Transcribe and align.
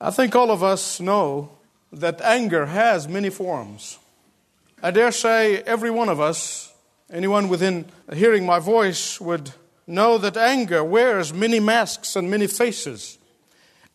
I 0.00 0.10
think 0.10 0.34
all 0.34 0.50
of 0.50 0.62
us 0.62 0.98
know 0.98 1.50
that 1.92 2.22
anger 2.22 2.66
has 2.66 3.06
many 3.06 3.28
forms. 3.28 3.98
I 4.82 4.90
dare 4.92 5.12
say 5.12 5.58
every 5.58 5.90
one 5.90 6.08
of 6.08 6.18
us, 6.18 6.72
anyone 7.12 7.50
within 7.50 7.84
hearing 8.10 8.46
my 8.46 8.60
voice, 8.60 9.20
would 9.20 9.52
know 9.86 10.16
that 10.16 10.38
anger 10.38 10.82
wears 10.82 11.34
many 11.34 11.60
masks 11.60 12.16
and 12.16 12.30
many 12.30 12.46
faces. 12.46 13.18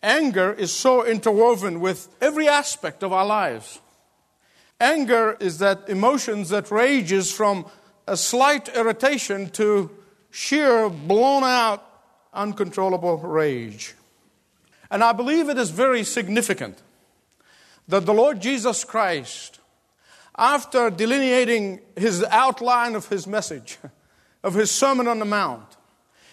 Anger 0.03 0.53
is 0.53 0.71
so 0.71 1.03
interwoven 1.03 1.79
with 1.79 2.07
every 2.21 2.47
aspect 2.47 3.01
of 3.01 3.11
our 3.11 3.25
lives. 3.25 3.79
Anger 4.79 5.35
is 5.39 5.57
that 5.57 5.89
emotion 5.89 6.43
that 6.43 6.69
rages 6.69 7.31
from 7.31 7.65
a 8.07 8.15
slight 8.15 8.69
irritation 8.75 9.49
to 9.51 9.89
sheer 10.29 10.87
blown 10.87 11.43
out 11.43 11.83
uncontrollable 12.31 13.17
rage. 13.17 13.95
And 14.91 15.03
I 15.03 15.13
believe 15.13 15.49
it 15.49 15.57
is 15.57 15.71
very 15.71 16.03
significant 16.03 16.81
that 17.87 18.05
the 18.05 18.13
Lord 18.13 18.41
Jesus 18.41 18.83
Christ, 18.83 19.59
after 20.37 20.89
delineating 20.89 21.81
his 21.95 22.23
outline 22.23 22.95
of 22.95 23.07
his 23.09 23.27
message, 23.27 23.77
of 24.43 24.53
his 24.53 24.71
Sermon 24.71 25.07
on 25.07 25.19
the 25.19 25.25
Mount, 25.25 25.77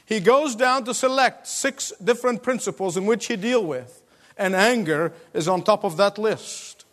he 0.05 0.20
goes 0.20 0.55
down 0.55 0.84
to 0.84 0.95
select 0.95 1.47
six 1.47 1.92
different 2.02 2.42
principles 2.42 2.97
in 2.97 3.06
which 3.06 3.27
he 3.27 3.37
deal 3.37 3.65
with, 3.65 4.02
and 4.37 4.55
anger 4.55 5.12
is 5.33 5.48
on 5.48 5.62
top 5.62 5.84
of 5.84 5.97
that 5.97 6.19
list. 6.19 6.84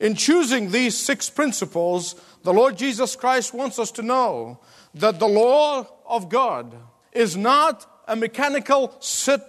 In 0.00 0.14
choosing 0.14 0.70
these 0.70 0.96
six 0.96 1.30
principles, 1.30 2.14
the 2.42 2.52
Lord 2.52 2.76
Jesus 2.76 3.16
Christ 3.16 3.54
wants 3.54 3.78
us 3.78 3.90
to 3.92 4.02
know 4.02 4.60
that 4.94 5.18
the 5.18 5.28
law 5.28 5.86
of 6.06 6.28
God 6.28 6.74
is 7.12 7.36
not 7.36 8.02
a 8.06 8.16
mechanical 8.16 8.94
set 9.00 9.40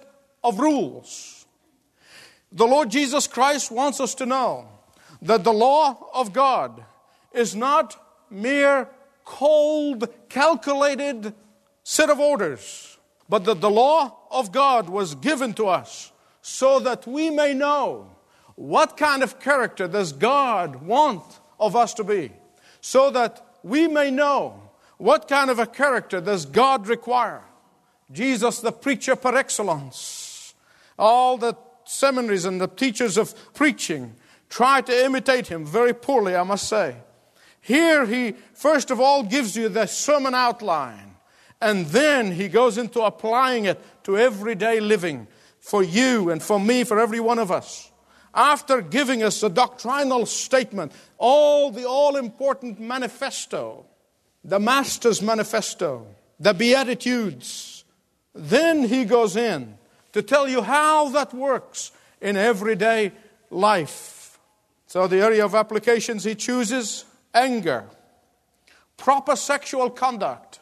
of 0.44 0.60
rules 0.60 1.45
the 2.56 2.66
Lord 2.66 2.90
Jesus 2.90 3.28
Christ 3.28 3.70
wants 3.70 4.00
us 4.00 4.16
to 4.16 4.26
know 4.26 4.68
that 5.22 5.44
the 5.44 5.54
law 5.54 6.08
of 6.14 6.32
God 6.32 6.84
is 7.34 7.54
not 7.54 8.02
mere 8.32 8.88
cold, 9.26 10.08
calculated 10.30 11.34
set 11.84 12.10
of 12.10 12.20
orders, 12.20 12.98
but 13.28 13.44
that 13.44 13.60
the 13.60 13.70
law 13.70 14.18
of 14.32 14.54
God 14.54 14.90
was 14.90 15.16
given 15.16 15.54
to 15.56 15.68
us 15.68 16.14
so 16.42 16.80
that 16.80 17.06
we 17.06 17.30
may 17.30 17.54
know 17.54 18.10
what 18.56 18.96
kind 18.96 19.22
of 19.22 19.40
character 19.40 19.88
does 19.88 20.14
God 20.14 20.76
want 20.78 21.24
of 21.60 21.76
us 21.76 21.94
to 21.96 22.04
be, 22.04 22.32
so 22.80 23.10
that 23.10 23.46
we 23.64 23.88
may 23.88 24.12
know 24.12 24.62
what 24.98 25.28
kind 25.28 25.50
of 25.50 25.60
a 25.60 25.66
character 25.66 26.22
does 26.22 26.46
God 26.46 26.88
require. 26.88 27.42
Jesus, 28.12 28.60
the 28.60 28.72
preacher 28.72 29.16
par 29.16 29.36
excellence, 29.36 30.54
all 30.98 31.38
the 31.38 31.58
seminaries 31.86 32.46
and 32.46 32.60
the 32.60 32.68
teachers 32.68 33.18
of 33.18 33.34
preaching 33.54 34.16
try 34.50 34.82
to 34.82 35.06
imitate 35.06 35.48
him 35.48 35.66
very 35.66 35.94
poorly, 35.94 36.36
I 36.36 36.44
must 36.44 36.68
say. 36.68 36.96
Here 37.62 38.06
he 38.06 38.36
first 38.54 38.92
of 38.92 39.00
all 39.00 39.24
gives 39.24 39.56
you 39.56 39.70
the 39.70 39.88
sermon 39.88 40.36
outline, 40.36 41.16
and 41.60 41.88
then 41.88 42.32
he 42.32 42.48
goes 42.48 42.78
into 42.78 43.02
applying 43.02 43.66
it 43.66 43.82
to 44.04 44.18
everyday 44.18 44.80
living 44.80 45.28
for 45.60 45.82
you 45.82 46.30
and 46.30 46.44
for 46.44 46.60
me, 46.60 46.84
for 46.84 47.00
every 47.00 47.20
one 47.20 47.40
of 47.40 47.52
us. 47.52 47.92
After 48.36 48.82
giving 48.82 49.24
us 49.24 49.42
a 49.42 49.50
doctrinal 49.50 50.26
statement, 50.26 50.92
all 51.18 51.72
the 51.72 51.86
all 51.86 52.18
important 52.18 52.80
manifesto, 52.80 53.86
the 54.44 54.60
Master's 54.60 55.22
manifesto, 55.22 56.06
the 56.40 56.54
Beatitudes, 56.54 57.84
then 58.36 58.84
he 58.84 59.06
goes 59.06 59.36
in 59.36 59.78
to 60.16 60.24
tell 60.24 60.48
you 60.48 60.62
how 60.62 61.10
that 61.10 61.34
works 61.34 61.92
in 62.22 62.38
everyday 62.38 63.12
life. 63.50 64.40
So, 64.88 65.08
the 65.08 65.22
area 65.22 65.44
of 65.44 65.54
applications 65.54 66.24
he 66.24 66.36
chooses 66.36 67.04
anger, 67.34 67.84
proper 68.96 69.36
sexual 69.36 69.90
conduct, 69.90 70.62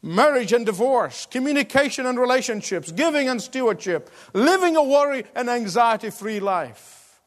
marriage 0.00 0.54
and 0.54 0.64
divorce, 0.64 1.26
communication 1.26 2.06
and 2.06 2.18
relationships, 2.18 2.90
giving 2.90 3.28
and 3.28 3.42
stewardship, 3.42 4.08
living 4.32 4.76
a 4.76 4.82
worry 4.82 5.24
and 5.34 5.50
anxiety 5.50 6.08
free 6.08 6.40
life. 6.40 7.20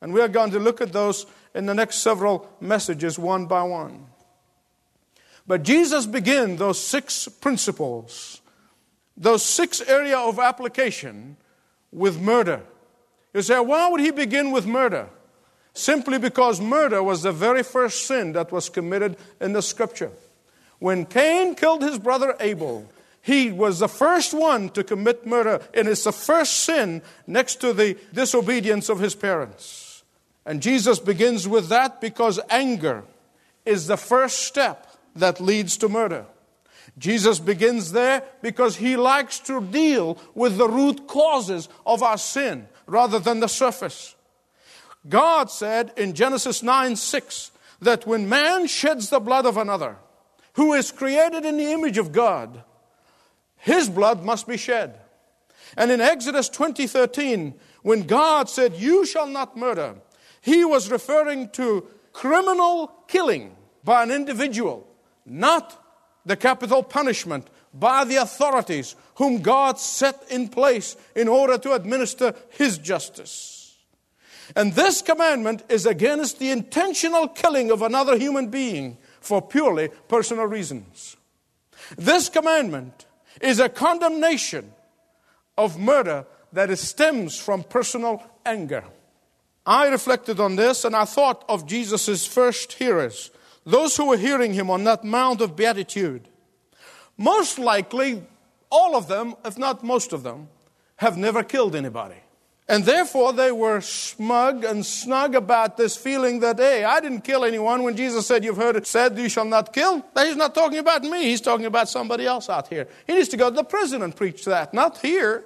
And 0.00 0.14
we're 0.14 0.28
going 0.28 0.52
to 0.52 0.58
look 0.58 0.80
at 0.80 0.94
those 0.94 1.26
in 1.54 1.66
the 1.66 1.74
next 1.74 1.96
several 1.96 2.48
messages 2.62 3.18
one 3.18 3.44
by 3.44 3.62
one. 3.62 4.06
But 5.46 5.64
Jesus 5.64 6.06
began 6.06 6.56
those 6.56 6.82
six 6.82 7.28
principles 7.28 8.40
those 9.18 9.44
six 9.44 9.80
area 9.80 10.16
of 10.16 10.38
application 10.38 11.36
with 11.92 12.20
murder. 12.20 12.62
You 13.34 13.42
say, 13.42 13.58
why 13.58 13.90
would 13.90 14.00
he 14.00 14.12
begin 14.12 14.52
with 14.52 14.66
murder? 14.66 15.08
Simply 15.74 16.18
because 16.18 16.60
murder 16.60 17.02
was 17.02 17.22
the 17.22 17.32
very 17.32 17.62
first 17.62 18.06
sin 18.06 18.32
that 18.32 18.52
was 18.52 18.68
committed 18.68 19.16
in 19.40 19.52
the 19.52 19.62
scripture. 19.62 20.12
When 20.78 21.04
Cain 21.04 21.54
killed 21.54 21.82
his 21.82 21.98
brother 21.98 22.36
Abel, 22.40 22.88
he 23.20 23.50
was 23.50 23.80
the 23.80 23.88
first 23.88 24.32
one 24.32 24.70
to 24.70 24.84
commit 24.84 25.26
murder, 25.26 25.60
and 25.74 25.88
it's 25.88 26.04
the 26.04 26.12
first 26.12 26.58
sin 26.58 27.02
next 27.26 27.56
to 27.56 27.72
the 27.72 27.96
disobedience 28.14 28.88
of 28.88 29.00
his 29.00 29.14
parents. 29.14 30.04
And 30.46 30.62
Jesus 30.62 30.98
begins 30.98 31.46
with 31.46 31.68
that 31.68 32.00
because 32.00 32.40
anger 32.48 33.04
is 33.66 33.86
the 33.86 33.96
first 33.96 34.44
step 34.44 34.86
that 35.14 35.40
leads 35.40 35.76
to 35.78 35.88
murder. 35.88 36.24
Jesus 36.98 37.38
begins 37.38 37.92
there 37.92 38.24
because 38.42 38.76
he 38.76 38.96
likes 38.96 39.38
to 39.40 39.60
deal 39.60 40.18
with 40.34 40.58
the 40.58 40.68
root 40.68 41.06
causes 41.06 41.68
of 41.86 42.02
our 42.02 42.18
sin 42.18 42.68
rather 42.86 43.18
than 43.18 43.40
the 43.40 43.48
surface. 43.48 44.16
God 45.08 45.50
said 45.50 45.92
in 45.96 46.14
Genesis 46.14 46.62
9 46.62 46.96
6 46.96 47.52
that 47.80 48.06
when 48.06 48.28
man 48.28 48.66
sheds 48.66 49.10
the 49.10 49.20
blood 49.20 49.46
of 49.46 49.56
another, 49.56 49.96
who 50.54 50.74
is 50.74 50.90
created 50.90 51.44
in 51.44 51.56
the 51.56 51.72
image 51.72 51.98
of 51.98 52.10
God, 52.10 52.64
his 53.56 53.88
blood 53.88 54.24
must 54.24 54.48
be 54.48 54.56
shed. 54.56 54.98
And 55.76 55.90
in 55.92 56.00
Exodus 56.00 56.48
20 56.48 56.86
13, 56.86 57.54
when 57.82 58.02
God 58.02 58.48
said, 58.48 58.74
You 58.74 59.06
shall 59.06 59.26
not 59.26 59.56
murder, 59.56 59.96
he 60.40 60.64
was 60.64 60.90
referring 60.90 61.50
to 61.50 61.86
criminal 62.12 62.88
killing 63.06 63.54
by 63.84 64.02
an 64.02 64.10
individual, 64.10 64.88
not 65.24 65.87
the 66.28 66.36
capital 66.36 66.82
punishment 66.82 67.48
by 67.72 68.04
the 68.04 68.16
authorities 68.16 68.94
whom 69.16 69.40
God 69.40 69.78
set 69.78 70.22
in 70.30 70.48
place 70.48 70.94
in 71.16 71.26
order 71.26 71.56
to 71.58 71.72
administer 71.72 72.34
His 72.50 72.76
justice. 72.76 73.76
And 74.54 74.74
this 74.74 75.00
commandment 75.00 75.64
is 75.70 75.86
against 75.86 76.38
the 76.38 76.50
intentional 76.50 77.28
killing 77.28 77.70
of 77.70 77.80
another 77.80 78.18
human 78.18 78.48
being 78.48 78.98
for 79.20 79.40
purely 79.40 79.88
personal 80.06 80.44
reasons. 80.44 81.16
This 81.96 82.28
commandment 82.28 83.06
is 83.40 83.58
a 83.58 83.70
condemnation 83.70 84.72
of 85.56 85.78
murder 85.78 86.26
that 86.52 86.76
stems 86.78 87.38
from 87.38 87.62
personal 87.62 88.22
anger. 88.44 88.84
I 89.64 89.88
reflected 89.88 90.40
on 90.40 90.56
this 90.56 90.84
and 90.84 90.94
I 90.94 91.06
thought 91.06 91.44
of 91.48 91.66
Jesus' 91.66 92.26
first 92.26 92.74
hearers 92.74 93.30
those 93.64 93.96
who 93.96 94.08
were 94.08 94.16
hearing 94.16 94.54
him 94.54 94.70
on 94.70 94.84
that 94.84 95.04
Mount 95.04 95.40
of 95.40 95.56
Beatitude, 95.56 96.28
most 97.16 97.58
likely, 97.58 98.22
all 98.70 98.96
of 98.96 99.08
them, 99.08 99.34
if 99.44 99.58
not 99.58 99.82
most 99.82 100.12
of 100.12 100.22
them, 100.22 100.48
have 100.96 101.16
never 101.16 101.42
killed 101.42 101.74
anybody. 101.74 102.16
And 102.70 102.84
therefore, 102.84 103.32
they 103.32 103.50
were 103.50 103.80
smug 103.80 104.62
and 104.62 104.84
snug 104.84 105.34
about 105.34 105.78
this 105.78 105.96
feeling 105.96 106.40
that, 106.40 106.58
hey, 106.58 106.84
I 106.84 107.00
didn't 107.00 107.22
kill 107.22 107.46
anyone 107.46 107.82
when 107.82 107.96
Jesus 107.96 108.26
said, 108.26 108.44
You've 108.44 108.58
heard 108.58 108.76
it 108.76 108.86
said, 108.86 109.16
You 109.16 109.30
shall 109.30 109.46
not 109.46 109.72
kill. 109.72 110.04
He's 110.14 110.36
not 110.36 110.54
talking 110.54 110.78
about 110.78 111.02
me, 111.02 111.24
he's 111.24 111.40
talking 111.40 111.64
about 111.64 111.88
somebody 111.88 112.26
else 112.26 112.50
out 112.50 112.68
here. 112.68 112.86
He 113.06 113.14
needs 113.14 113.28
to 113.30 113.38
go 113.38 113.48
to 113.48 113.56
the 113.56 113.64
prison 113.64 114.02
and 114.02 114.14
preach 114.14 114.44
that, 114.44 114.74
not 114.74 114.98
here. 114.98 115.44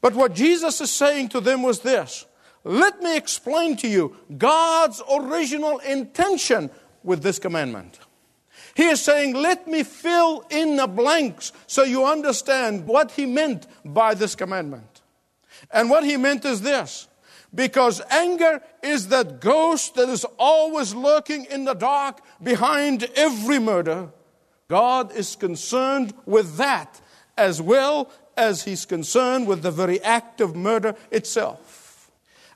But 0.00 0.14
what 0.14 0.34
Jesus 0.34 0.80
is 0.80 0.90
saying 0.90 1.28
to 1.30 1.40
them 1.40 1.62
was 1.62 1.80
this 1.80 2.24
let 2.68 3.00
me 3.00 3.16
explain 3.16 3.76
to 3.78 3.88
you 3.88 4.14
God's 4.36 5.00
original 5.10 5.78
intention 5.78 6.68
with 7.02 7.22
this 7.22 7.38
commandment. 7.38 7.98
He 8.74 8.88
is 8.88 9.00
saying, 9.00 9.34
Let 9.34 9.66
me 9.66 9.82
fill 9.82 10.44
in 10.50 10.76
the 10.76 10.86
blanks 10.86 11.52
so 11.66 11.82
you 11.82 12.04
understand 12.04 12.86
what 12.86 13.12
He 13.12 13.24
meant 13.24 13.66
by 13.86 14.12
this 14.12 14.34
commandment. 14.34 15.00
And 15.70 15.88
what 15.88 16.04
He 16.04 16.18
meant 16.18 16.44
is 16.44 16.60
this 16.60 17.08
because 17.54 18.02
anger 18.10 18.60
is 18.82 19.08
that 19.08 19.40
ghost 19.40 19.94
that 19.94 20.10
is 20.10 20.26
always 20.38 20.94
lurking 20.94 21.46
in 21.46 21.64
the 21.64 21.72
dark 21.72 22.20
behind 22.42 23.04
every 23.16 23.58
murder. 23.58 24.10
God 24.68 25.16
is 25.16 25.36
concerned 25.36 26.12
with 26.26 26.58
that 26.58 27.00
as 27.38 27.62
well 27.62 28.10
as 28.36 28.64
He's 28.64 28.84
concerned 28.84 29.46
with 29.46 29.62
the 29.62 29.70
very 29.70 30.02
act 30.02 30.42
of 30.42 30.54
murder 30.54 30.94
itself. 31.10 31.67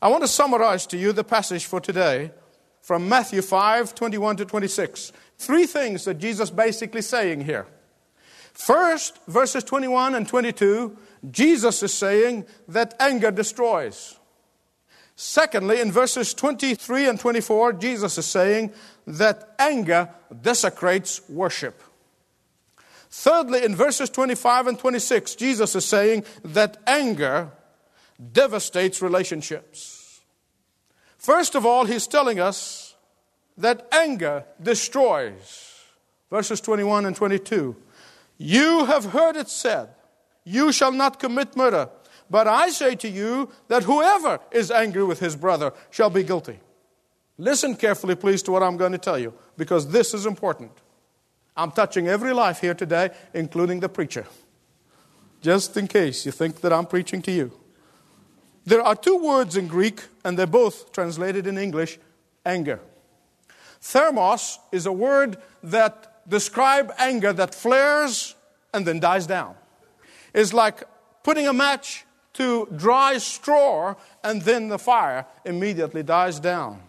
I 0.03 0.09
want 0.09 0.25
to 0.25 0.29
summarize 0.29 0.85
to 0.89 0.97
you 0.97 1.13
the 1.13 1.23
passage 1.23 1.65
for 1.65 1.81
today 1.81 2.33
from 2.81 3.09
Matthew 3.09 3.41
5 3.41 3.95
21 3.95 4.37
to 4.39 4.45
26. 4.45 5.13
Three 5.39 5.65
things 5.65 6.05
that 6.07 6.15
Jesus 6.15 6.51
basically 6.51 7.03
saying 7.03 7.43
here. 7.43 7.69
First, 8.53 9.25
verses 9.29 9.63
21 9.63 10.17
and 10.17 10.27
22 10.27 10.99
Jesus 11.31 11.85
is 11.85 11.95
saying 11.95 12.47
that 12.67 12.95
anger 12.99 13.31
destroys. 13.31 14.19
Secondly, 15.15 15.81
in 15.81 15.93
verses 15.93 16.35
23 16.35 17.09
and 17.09 17.21
24, 17.21 17.75
Jesus 17.75 18.19
is 18.19 18.27
saying 18.27 18.73
that 19.07 19.55
anger 19.57 20.09
desecrates 20.41 21.21
worship. 21.29 21.81
Thirdly, 23.09 23.65
in 23.65 23.77
verses 23.77 24.11
25 24.11 24.67
and 24.67 24.79
26, 24.81 25.37
Jesus 25.37 25.77
is 25.77 25.85
saying 25.85 26.25
that 26.43 26.79
anger 26.89 27.53
devastates 28.33 29.03
relationships. 29.03 30.21
First 31.19 31.55
of 31.55 31.65
all, 31.65 31.85
he's 31.85 32.07
telling 32.07 32.41
us 32.41 32.97
that 33.57 33.87
anger 33.93 34.45
destroys. 34.61 35.69
Verses 36.31 36.61
21 36.61 37.07
and 37.07 37.15
22. 37.15 37.77
You 38.39 38.87
have 38.87 39.07
heard 39.07 39.37
it 39.37 39.49
said, 39.49 39.91
You 40.45 40.73
shall 40.73 40.93
not 40.93 41.21
commit 41.21 41.57
murder. 41.57 41.89
But 42.31 42.49
I 42.49 42.71
say 42.71 42.95
to 42.97 43.09
you 43.09 43.51
that 43.69 43.83
whoever 43.83 44.41
is 44.51 44.71
angry 44.71 45.05
with 45.05 45.21
his 45.21 45.37
brother 45.37 45.75
shall 45.91 46.09
be 46.09 46.23
guilty. 46.23 46.59
Listen 47.37 47.77
carefully, 47.77 48.15
please, 48.15 48.43
to 48.45 48.53
what 48.53 48.63
I'm 48.63 48.79
going 48.79 48.93
to 48.93 48.99
tell 48.99 49.19
you, 49.19 49.35
because 49.57 49.89
this 49.89 50.15
is 50.15 50.25
important. 50.25 50.73
I'm 51.55 51.71
touching 51.71 52.09
every 52.09 52.33
life 52.33 52.61
here 52.61 52.73
today, 52.73 53.11
including 53.35 53.81
the 53.81 53.89
preacher, 53.89 54.27
just 55.43 55.77
in 55.77 55.87
case 55.87 56.25
you 56.25 56.33
think 56.33 56.63
that 56.63 56.73
I'm 56.73 56.87
preaching 56.87 57.21
to 57.23 57.33
you. 57.33 57.53
There 58.65 58.83
are 58.83 58.95
two 58.95 59.17
words 59.17 59.57
in 59.57 59.67
Greek, 59.67 60.03
and 60.25 60.39
they're 60.39 60.47
both 60.47 60.93
translated 60.93 61.47
in 61.47 61.59
English 61.59 61.99
anger. 62.47 62.81
Thumos 63.81 64.59
is 64.71 64.87
a 64.87 64.93
word 64.93 65.37
that 65.65 66.29
describes 66.29 66.93
anger 66.99 67.33
that 67.33 67.55
flares 67.55 68.37
and 68.73 68.87
then 68.87 69.01
dies 69.01 69.27
down. 69.27 69.57
It's 70.33 70.53
like 70.53 70.85
putting 71.25 71.49
a 71.49 71.53
match 71.53 72.05
to 72.35 72.69
dry 72.77 73.19
straw 73.19 73.95
and 74.25 74.41
then 74.43 74.69
the 74.69 74.79
fire 74.79 75.27
immediately 75.45 76.03
dies 76.03 76.41
down. 76.41 76.81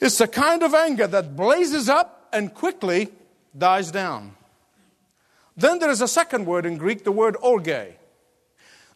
It's 0.00 0.20
a 0.20 0.26
kind 0.26 0.62
of 0.62 0.74
anger 0.74 1.06
that 1.06 1.36
blazes 1.36 1.88
up 1.88 2.28
and 2.32 2.52
quickly 2.52 3.10
dies 3.56 3.90
down. 3.90 4.34
Then 5.56 5.78
there 5.78 5.90
is 5.90 6.00
a 6.00 6.08
second 6.08 6.46
word 6.46 6.66
in 6.66 6.76
Greek, 6.76 7.04
the 7.04 7.12
word 7.12 7.36
orge. 7.40 7.94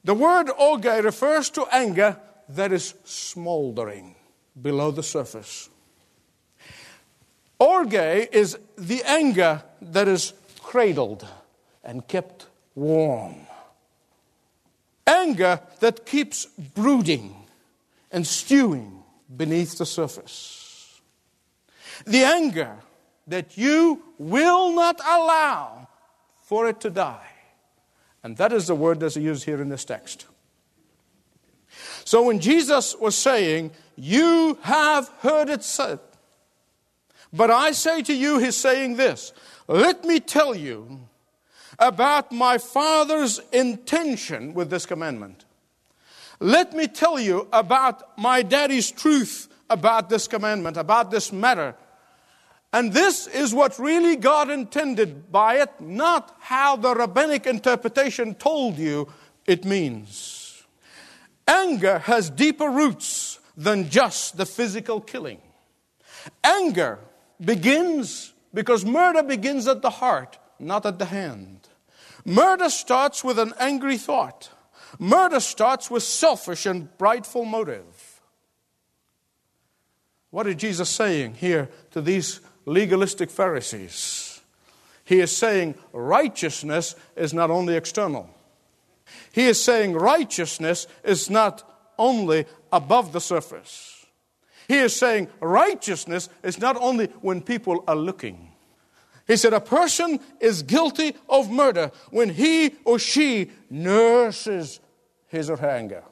The 0.05 0.15
word 0.15 0.50
orge 0.59 1.05
refers 1.05 1.50
to 1.50 1.67
anger 1.73 2.19
that 2.49 2.73
is 2.73 2.95
smoldering 3.05 4.15
below 4.61 4.91
the 4.91 5.03
surface. 5.03 5.69
Orge 7.59 7.95
is 8.33 8.59
the 8.77 9.03
anger 9.05 9.62
that 9.83 10.09
is 10.09 10.33
cradled 10.61 11.27
and 11.83 12.06
kept 12.06 12.47
warm. 12.75 13.35
Anger 15.06 15.61
that 15.81 16.06
keeps 16.06 16.47
brooding 16.47 17.35
and 18.12 18.27
stewing 18.27 19.03
beneath 19.37 19.79
the 19.79 19.87
surface. 19.87 21.00
The 22.06 22.23
anger 22.23 22.77
that 23.27 23.59
you 23.59 24.03
will 24.19 24.73
not 24.73 25.00
allow 25.00 25.89
for 26.43 26.69
it 26.69 26.81
to 26.81 26.91
die. 26.91 27.38
And 28.23 28.37
that 28.37 28.53
is 28.53 28.67
the 28.67 28.75
word 28.75 29.00
that's 29.00 29.17
used 29.17 29.44
here 29.44 29.61
in 29.62 29.69
this 29.69 29.85
text. 29.85 30.26
So 32.05 32.23
when 32.23 32.41
Jesus 32.41 32.97
was 32.97 33.17
saying, 33.17 33.70
You 33.97 34.59
have 34.62 35.09
heard 35.20 35.49
it 35.49 35.62
said, 35.62 36.00
but 37.32 37.50
I 37.50 37.73
say 37.73 38.03
to 38.03 38.15
you, 38.15 38.38
he's 38.38 38.56
saying 38.56 38.97
this 38.97 39.32
Let 39.67 40.05
me 40.05 40.20
tell 40.20 40.55
you 40.55 41.09
about 41.79 42.32
my 42.32 42.59
Father's 42.59 43.41
intention 43.53 44.55
with 44.55 44.71
this 44.71 44.87
commandment. 44.87 45.44
Let 46.41 46.73
me 46.73 46.87
tell 46.87 47.19
you 47.19 47.49
about 47.53 48.17
my 48.19 48.43
daddy's 48.43 48.91
truth 48.91 49.49
about 49.69 50.09
this 50.09 50.29
commandment, 50.29 50.76
about 50.76 51.11
this 51.11 51.32
matter. 51.32 51.75
And 52.78 52.92
this 52.92 53.26
is 53.26 53.52
what 53.52 53.76
really 53.80 54.14
God 54.14 54.50
intended 54.50 55.32
by 55.32 55.56
it, 55.56 55.80
not 55.80 56.36
how 56.38 56.76
the 56.76 56.94
rabbinic 56.94 57.44
interpretation 57.44 58.36
told 58.36 58.78
you 58.78 59.08
it 59.48 59.64
means. 59.64 60.62
Anger 61.48 61.98
has 61.98 62.30
deeper 62.30 62.70
roots 62.70 63.40
than 63.56 63.90
just 63.90 64.36
the 64.36 64.46
physical 64.46 65.00
killing. 65.00 65.40
Anger 66.44 67.00
begins 67.44 68.32
because 68.54 68.84
murder 68.84 69.25
begins 69.25 69.66
at 69.66 69.82
the 69.82 69.90
heart, 69.90 70.38
not 70.60 70.86
at 70.86 71.00
the 71.00 71.06
hand. 71.06 71.66
Murder 72.25 72.70
starts 72.70 73.25
with 73.25 73.40
an 73.40 73.54
angry 73.58 73.98
thought. 73.98 74.50
Murder 75.00 75.40
starts 75.40 75.90
with 75.90 76.04
selfish 76.04 76.64
and 76.64 76.96
prideful 76.96 77.44
motive. 77.44 78.20
What 80.30 80.46
is 80.46 80.54
Jesus 80.54 80.88
saying 80.88 81.34
here 81.34 81.70
to 81.90 82.00
these 82.00 82.40
legalistic 82.69 83.31
Pharisees? 83.31 84.41
He 85.05 85.20
is 85.20 85.35
saying 85.35 85.75
righteousness 85.93 86.94
is 87.17 87.32
not 87.32 87.50
only 87.50 87.75
external. 87.76 88.29
He 89.32 89.47
is 89.47 89.62
saying 89.62 89.94
righteousness 89.94 90.87
is 91.03 91.31
not 91.31 91.62
only 91.99 92.44
above 92.73 93.12
the 93.12 93.20
surface. 93.20 94.06
He 94.69 94.76
is 94.76 94.94
saying 94.94 95.29
righteousness 95.41 96.29
is 96.43 96.59
not 96.59 96.76
only 96.76 97.06
when 97.23 97.41
people 97.41 97.82
are 97.88 97.97
looking. 97.97 98.53
He 99.26 99.37
said, 99.37 99.55
A 99.55 99.61
person 99.61 100.21
is 100.41 100.62
guilty 100.62 101.14
of 101.29 101.50
murder 101.50 101.91
when 102.11 102.29
he 102.29 102.75
or 102.85 102.99
she 102.99 103.50
nurses 103.71 104.81
his 105.26 105.49
or 105.49 105.56
her 105.56 105.71
anger. 105.71 106.05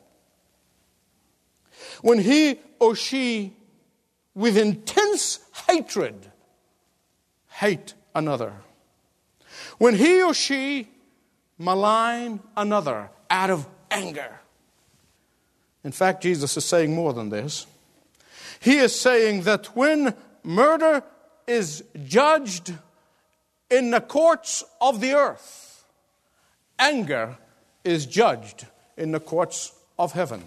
When 2.00 2.18
he 2.18 2.60
or 2.78 2.94
she, 2.94 3.56
with 4.34 4.56
intense 4.56 5.40
hatred, 5.66 6.30
hate 7.56 7.94
another. 8.14 8.52
When 9.78 9.94
he 9.94 10.22
or 10.22 10.34
she 10.34 10.88
malign 11.58 12.40
another 12.54 13.08
out 13.30 13.48
of 13.48 13.66
anger. 13.90 14.40
In 15.82 15.92
fact, 15.92 16.22
Jesus 16.22 16.56
is 16.56 16.64
saying 16.66 16.94
more 16.94 17.14
than 17.14 17.30
this. 17.30 17.66
He 18.60 18.76
is 18.76 18.98
saying 18.98 19.42
that 19.42 19.74
when 19.76 20.14
murder 20.42 21.02
is 21.46 21.82
judged 22.04 22.74
in 23.70 23.90
the 23.90 24.00
courts 24.02 24.62
of 24.80 25.00
the 25.00 25.14
earth, 25.14 25.84
anger 26.78 27.38
is 27.84 28.04
judged 28.04 28.66
in 28.98 29.12
the 29.12 29.20
courts 29.20 29.72
of 29.98 30.12
heaven. 30.12 30.42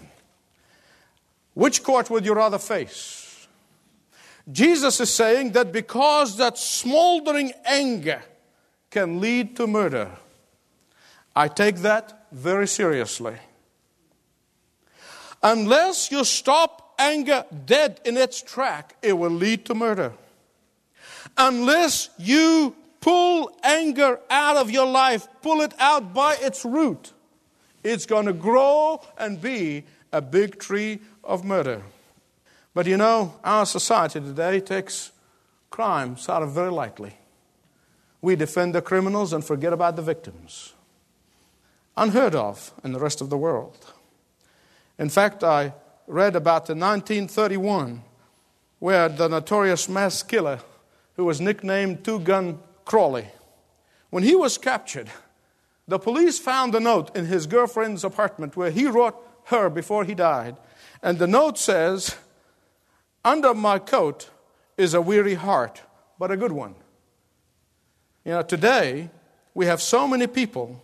Which 1.54 1.82
court 1.82 2.08
would 2.08 2.24
you 2.24 2.34
rather 2.34 2.58
face? 2.58 3.29
Jesus 4.50 5.00
is 5.00 5.12
saying 5.12 5.52
that 5.52 5.72
because 5.72 6.36
that 6.36 6.58
smoldering 6.58 7.52
anger 7.64 8.22
can 8.90 9.20
lead 9.20 9.56
to 9.56 9.66
murder, 9.66 10.10
I 11.34 11.48
take 11.48 11.76
that 11.78 12.26
very 12.32 12.66
seriously. 12.66 13.36
Unless 15.42 16.10
you 16.10 16.24
stop 16.24 16.94
anger 16.98 17.44
dead 17.64 18.00
in 18.04 18.16
its 18.16 18.42
track, 18.42 18.96
it 19.02 19.12
will 19.16 19.30
lead 19.30 19.64
to 19.66 19.74
murder. 19.74 20.12
Unless 21.36 22.10
you 22.18 22.74
Pull 23.00 23.50
anger 23.62 24.20
out 24.28 24.56
of 24.56 24.70
your 24.70 24.86
life, 24.86 25.26
pull 25.40 25.62
it 25.62 25.72
out 25.78 26.12
by 26.12 26.36
its 26.40 26.64
root. 26.64 27.12
It's 27.82 28.04
going 28.04 28.26
to 28.26 28.34
grow 28.34 29.00
and 29.16 29.40
be 29.40 29.84
a 30.12 30.20
big 30.20 30.58
tree 30.58 31.00
of 31.24 31.44
murder. 31.44 31.82
But 32.74 32.86
you 32.86 32.96
know, 32.96 33.34
our 33.42 33.66
society 33.66 34.20
today 34.20 34.60
takes 34.60 35.12
crime 35.70 36.16
sort 36.16 36.42
of 36.42 36.52
very 36.52 36.70
lightly. 36.70 37.16
We 38.22 38.36
defend 38.36 38.74
the 38.74 38.82
criminals 38.82 39.32
and 39.32 39.44
forget 39.44 39.72
about 39.72 39.96
the 39.96 40.02
victims. 40.02 40.74
Unheard 41.96 42.34
of 42.34 42.72
in 42.84 42.92
the 42.92 43.00
rest 43.00 43.20
of 43.20 43.30
the 43.30 43.38
world. 43.38 43.92
In 44.98 45.08
fact, 45.08 45.42
I 45.42 45.72
read 46.06 46.36
about 46.36 46.66
the 46.66 46.74
1931 46.74 48.02
where 48.78 49.08
the 49.08 49.28
notorious 49.28 49.88
mass 49.88 50.22
killer 50.22 50.60
who 51.16 51.24
was 51.24 51.40
nicknamed 51.40 52.04
Two 52.04 52.18
Gun 52.18 52.58
Crowley, 52.84 53.28
When 54.10 54.22
he 54.22 54.34
was 54.34 54.58
captured, 54.58 55.10
the 55.86 55.98
police 55.98 56.38
found 56.38 56.74
a 56.74 56.80
note 56.80 57.14
in 57.14 57.26
his 57.26 57.46
girlfriend's 57.46 58.04
apartment 58.04 58.56
where 58.56 58.70
he 58.70 58.86
wrote 58.86 59.16
her 59.44 59.68
before 59.68 60.04
he 60.04 60.14
died. 60.14 60.56
And 61.02 61.18
the 61.18 61.26
note 61.26 61.58
says, 61.58 62.16
Under 63.24 63.54
my 63.54 63.78
coat 63.78 64.30
is 64.76 64.94
a 64.94 65.00
weary 65.00 65.34
heart, 65.34 65.82
but 66.18 66.30
a 66.30 66.36
good 66.36 66.52
one. 66.52 66.74
You 68.24 68.32
know, 68.32 68.42
today 68.42 69.10
we 69.54 69.66
have 69.66 69.82
so 69.82 70.08
many 70.08 70.26
people 70.26 70.82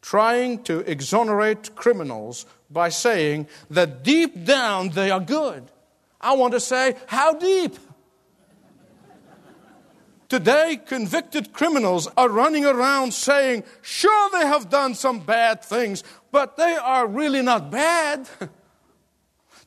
trying 0.00 0.62
to 0.64 0.80
exonerate 0.80 1.74
criminals 1.74 2.46
by 2.70 2.88
saying 2.88 3.48
that 3.70 4.02
deep 4.02 4.44
down 4.44 4.90
they 4.90 5.10
are 5.10 5.20
good. 5.20 5.64
I 6.20 6.34
want 6.34 6.52
to 6.54 6.60
say, 6.60 6.96
How 7.06 7.34
deep? 7.34 7.76
Today, 10.32 10.80
convicted 10.86 11.52
criminals 11.52 12.08
are 12.16 12.30
running 12.30 12.64
around 12.64 13.12
saying, 13.12 13.64
sure, 13.82 14.30
they 14.30 14.46
have 14.46 14.70
done 14.70 14.94
some 14.94 15.20
bad 15.20 15.62
things, 15.62 16.02
but 16.30 16.56
they 16.56 16.74
are 16.74 17.06
really 17.06 17.42
not 17.42 17.70
bad. 17.70 18.26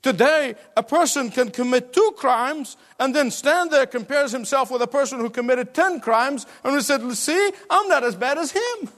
Today, 0.05 0.53
a 0.77 0.83
person 0.83 1.31
can 1.31 1.49
commit 1.49 1.91
two 1.91 2.13
crimes 2.15 2.77
and 2.99 3.15
then 3.15 3.31
stand 3.31 3.71
there, 3.71 3.87
compares 3.87 4.31
himself 4.31 4.69
with 4.69 4.83
a 4.83 4.87
person 4.87 5.19
who 5.19 5.31
committed 5.31 5.73
10 5.73 5.99
crimes, 5.99 6.45
and 6.63 6.75
he 6.75 6.81
said, 6.81 7.01
See, 7.13 7.51
I'm 7.71 7.87
not 7.87 8.03
as 8.03 8.15
bad 8.15 8.37
as 8.37 8.51
him. 8.51 8.89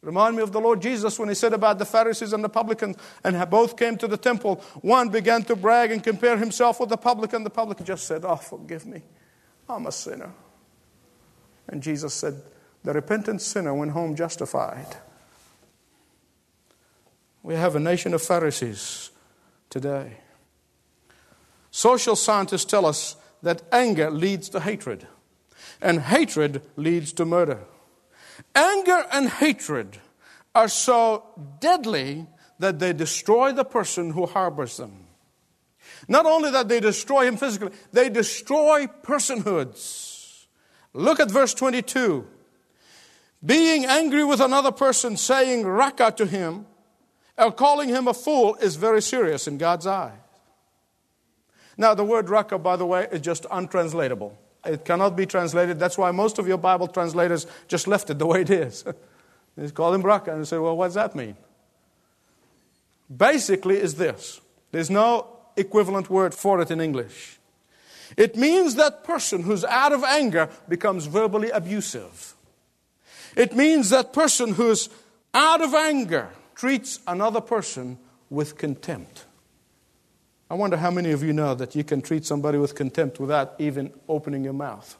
Remind 0.00 0.36
me 0.36 0.44
of 0.44 0.52
the 0.52 0.60
Lord 0.60 0.80
Jesus 0.80 1.18
when 1.18 1.28
he 1.28 1.34
said 1.34 1.52
about 1.52 1.80
the 1.80 1.84
Pharisees 1.84 2.32
and 2.32 2.44
the 2.44 2.48
publicans, 2.48 2.98
and 3.24 3.50
both 3.50 3.76
came 3.76 3.98
to 3.98 4.06
the 4.06 4.16
temple. 4.16 4.62
One 4.82 5.08
began 5.08 5.42
to 5.42 5.56
brag 5.56 5.90
and 5.90 6.04
compare 6.04 6.36
himself 6.36 6.78
with 6.78 6.90
the 6.90 6.96
publican. 6.96 7.42
The 7.42 7.50
publican 7.50 7.84
just 7.84 8.06
said, 8.06 8.24
Oh, 8.24 8.36
forgive 8.36 8.86
me. 8.86 9.02
I'm 9.68 9.88
a 9.88 9.92
sinner. 9.92 10.32
And 11.66 11.82
Jesus 11.82 12.14
said, 12.14 12.40
The 12.84 12.92
repentant 12.92 13.42
sinner 13.42 13.74
went 13.74 13.90
home 13.90 14.14
justified. 14.14 14.98
We 17.42 17.54
have 17.54 17.74
a 17.74 17.80
nation 17.80 18.14
of 18.14 18.22
Pharisees 18.22 19.10
today. 19.72 20.18
Social 21.70 22.14
scientists 22.14 22.66
tell 22.66 22.84
us 22.84 23.16
that 23.42 23.62
anger 23.72 24.10
leads 24.10 24.50
to 24.50 24.60
hatred, 24.60 25.06
and 25.80 25.98
hatred 25.98 26.60
leads 26.76 27.12
to 27.14 27.24
murder. 27.24 27.60
Anger 28.54 29.06
and 29.10 29.30
hatred 29.30 29.98
are 30.54 30.68
so 30.68 31.24
deadly 31.58 32.26
that 32.58 32.78
they 32.78 32.92
destroy 32.92 33.52
the 33.52 33.64
person 33.64 34.10
who 34.10 34.26
harbors 34.26 34.76
them. 34.76 35.06
Not 36.06 36.26
only 36.26 36.50
that 36.50 36.68
they 36.68 36.78
destroy 36.78 37.26
him 37.26 37.38
physically, 37.38 37.70
they 37.92 38.10
destroy 38.10 38.86
personhoods. 38.86 40.44
Look 40.92 41.18
at 41.18 41.30
verse 41.30 41.54
22. 41.54 42.26
Being 43.44 43.86
angry 43.86 44.22
with 44.22 44.40
another 44.40 44.70
person, 44.70 45.16
saying 45.16 45.66
raka 45.66 46.12
to 46.18 46.26
him, 46.26 46.66
or 47.38 47.52
calling 47.52 47.88
him 47.88 48.08
a 48.08 48.14
fool 48.14 48.56
is 48.56 48.76
very 48.76 49.02
serious 49.02 49.48
in 49.48 49.58
God's 49.58 49.86
eyes. 49.86 50.12
Now, 51.76 51.94
the 51.94 52.04
word 52.04 52.28
raka, 52.28 52.58
by 52.58 52.76
the 52.76 52.86
way, 52.86 53.08
is 53.10 53.20
just 53.20 53.46
untranslatable. 53.50 54.36
It 54.64 54.84
cannot 54.84 55.16
be 55.16 55.26
translated. 55.26 55.78
That's 55.78 55.98
why 55.98 56.10
most 56.10 56.38
of 56.38 56.46
your 56.46 56.58
Bible 56.58 56.86
translators 56.86 57.46
just 57.66 57.88
left 57.88 58.10
it 58.10 58.18
the 58.18 58.26
way 58.26 58.42
it 58.42 58.50
is. 58.50 58.84
they 59.56 59.70
call 59.70 59.92
him 59.94 60.02
raka 60.02 60.34
and 60.34 60.46
say, 60.46 60.58
well, 60.58 60.76
what 60.76 60.88
does 60.88 60.94
that 60.94 61.16
mean? 61.16 61.36
Basically, 63.14 63.78
is 63.78 63.94
this 63.96 64.40
there's 64.70 64.90
no 64.90 65.26
equivalent 65.56 66.08
word 66.08 66.34
for 66.34 66.60
it 66.60 66.70
in 66.70 66.80
English. 66.80 67.38
It 68.16 68.36
means 68.36 68.74
that 68.74 69.04
person 69.04 69.42
who's 69.42 69.64
out 69.64 69.92
of 69.92 70.04
anger 70.04 70.48
becomes 70.68 71.06
verbally 71.06 71.50
abusive. 71.50 72.34
It 73.36 73.54
means 73.54 73.90
that 73.90 74.12
person 74.12 74.54
who's 74.54 74.90
out 75.32 75.62
of 75.62 75.74
anger 75.74 76.28
treats 76.54 77.00
another 77.06 77.40
person 77.40 77.98
with 78.30 78.56
contempt. 78.56 79.24
I 80.50 80.54
wonder 80.54 80.76
how 80.76 80.90
many 80.90 81.12
of 81.12 81.22
you 81.22 81.32
know 81.32 81.54
that 81.54 81.74
you 81.74 81.82
can 81.82 82.02
treat 82.02 82.26
somebody 82.26 82.58
with 82.58 82.74
contempt 82.74 83.18
without 83.18 83.54
even 83.58 83.92
opening 84.08 84.44
your 84.44 84.52
mouth, 84.52 84.96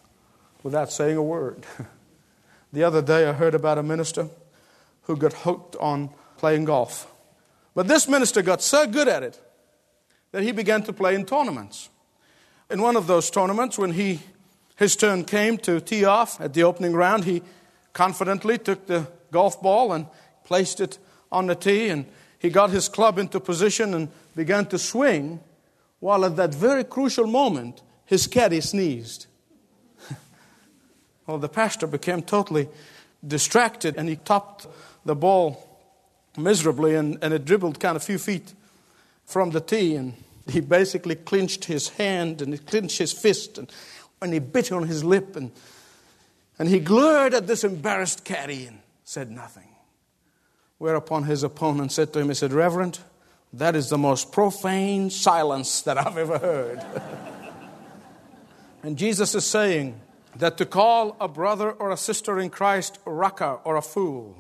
without 0.63 0.91
saying 0.91 1.17
a 1.17 1.23
word. 1.23 1.67
the 2.73 2.85
other 2.85 3.03
day 3.03 3.29
I 3.29 3.33
heard 3.33 3.55
about 3.55 3.79
a 3.79 3.83
minister 3.83 4.29
who 5.03 5.17
got 5.17 5.33
hooked 5.33 5.77
on 5.77 6.11
playing 6.39 6.65
golf. 6.65 7.07
But 7.75 7.89
this 7.89 8.09
minister 8.09 8.43
got 8.43 8.63
so 8.63 8.87
good 8.87 9.09
at 9.09 9.23
it 9.23 9.41
that 10.33 10.43
he 10.43 10.53
began 10.53 10.83
to 10.85 10.93
play 10.93 11.15
in 11.15 11.25
tournaments. 11.25 11.91
In 12.71 12.81
one 12.81 12.97
of 12.97 13.07
those 13.07 13.31
tournaments, 13.31 13.79
when 13.79 13.93
he, 13.93 14.21
his 14.77 14.97
turn 14.97 15.25
came 15.25 15.59
to 15.59 15.81
tee 15.81 16.05
off 16.05 16.41
at 16.41 16.55
the 16.55 16.63
opening 16.63 16.95
round, 16.95 17.25
he 17.25 17.43
confidently 17.93 18.57
took 18.57 18.87
the 18.87 19.07
golf 19.31 19.61
ball 19.61 19.93
and 19.93 20.07
placed 20.45 20.81
it 20.81 20.99
on 21.33 21.47
the 21.47 21.55
tee 21.57 21.89
and 21.89 22.07
he 22.39 22.51
got 22.51 22.71
his 22.71 22.89
club 22.89 23.19
into 23.19 23.41
position 23.41 23.95
and 23.95 24.09
began 24.37 24.67
to 24.67 24.79
swing, 24.79 25.41
while 26.01 26.25
at 26.25 26.37
that 26.37 26.55
very 26.55 26.85
crucial 26.85 27.27
moment, 27.27 27.83
his 28.05 28.27
caddy 28.27 28.61
sneezed. 28.61 29.27
well, 31.27 31.39
the 31.39 31.49
pastor 31.49 31.87
became 31.87 32.23
totally 32.23 32.69
distracted 33.27 33.97
and 33.97 34.09
he 34.09 34.17
topped 34.17 34.67
the 35.05 35.15
ball 35.15 35.69
miserably 36.37 36.95
and, 36.95 37.19
and 37.23 37.33
it 37.33 37.45
dribbled 37.45 37.81
kind 37.81 37.97
of 37.97 38.03
a 38.03 38.05
few 38.05 38.19
feet 38.19 38.53
from 39.25 39.51
the 39.51 39.61
tee 39.61 39.95
and 39.95 40.15
he 40.49 40.61
basically 40.61 41.15
clenched 41.15 41.67
his 41.67 41.91
hand 41.91 42.43
and 42.43 42.53
he 42.53 42.59
clenched 42.59 42.99
his 42.99 43.13
fist 43.13 43.59
and, 43.59 43.73
and 44.21 44.33
he 44.33 44.39
bit 44.39 44.73
on 44.73 44.87
his 44.87 45.05
lip 45.05 45.37
and, 45.37 45.53
and 46.59 46.69
he 46.69 46.81
glared 46.81 47.35
at 47.35 47.47
this 47.47 47.65
embarrassed 47.65 48.25
caddy 48.25 48.67
and 48.67 48.81
said 49.05 49.31
nothing. 49.31 49.72
Whereupon 50.83 51.23
his 51.23 51.45
opponent 51.45 51.93
said 51.93 52.13
to 52.13 52.19
him, 52.19 52.27
He 52.27 52.35
said, 52.35 52.53
Reverend, 52.53 52.99
that 53.53 53.77
is 53.77 53.89
the 53.89 53.97
most 53.97 54.33
profane 54.33 55.11
silence 55.11 55.83
that 55.83 55.97
I've 55.97 56.19
ever 56.19 56.41
heard. 56.41 56.85
and 58.83 58.99
Jesus 58.99 59.37
is 59.37 59.45
saying 59.45 60.01
that 60.35 60.59
to 60.59 60.67
call 60.67 61.17
a 61.21 61.29
brother 61.29 61.71
or 61.71 61.93
a 61.93 61.97
sister 61.97 62.41
in 62.41 62.51
Christ 62.51 62.99
raka 63.05 63.61
or 63.63 63.77
a 63.77 63.81
fool, 63.81 64.37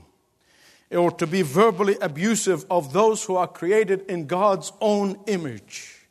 or 0.91 1.13
to 1.13 1.29
be 1.29 1.43
verbally 1.43 1.97
abusive 2.01 2.67
of 2.69 2.93
those 2.93 3.23
who 3.23 3.37
are 3.37 3.47
created 3.47 4.05
in 4.11 4.27
God's 4.27 4.73
own 4.81 5.21
image, 5.29 6.09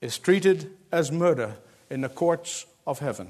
is 0.00 0.16
treated 0.16 0.72
as 0.90 1.12
murder 1.12 1.58
in 1.90 2.00
the 2.00 2.08
courts 2.08 2.64
of 2.86 3.00
heaven. 3.00 3.28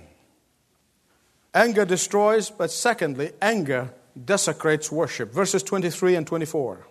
Anger 1.53 1.85
destroys, 1.85 2.49
but 2.49 2.71
secondly, 2.71 3.33
anger 3.43 3.93
desecrates 4.25 4.91
worship. 4.91 5.33
Verses 5.33 5.63
23 5.63 6.17
and 6.17 6.27
24. 6.27 6.87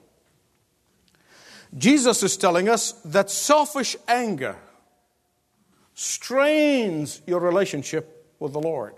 Jesus 1.78 2.24
is 2.24 2.38
telling 2.38 2.68
us 2.68 2.94
that 3.04 3.30
selfish 3.30 3.96
anger 4.08 4.56
strains 5.94 7.22
your 7.28 7.40
relationship 7.40 8.34
with 8.40 8.54
the 8.54 8.60
Lord. 8.60 8.96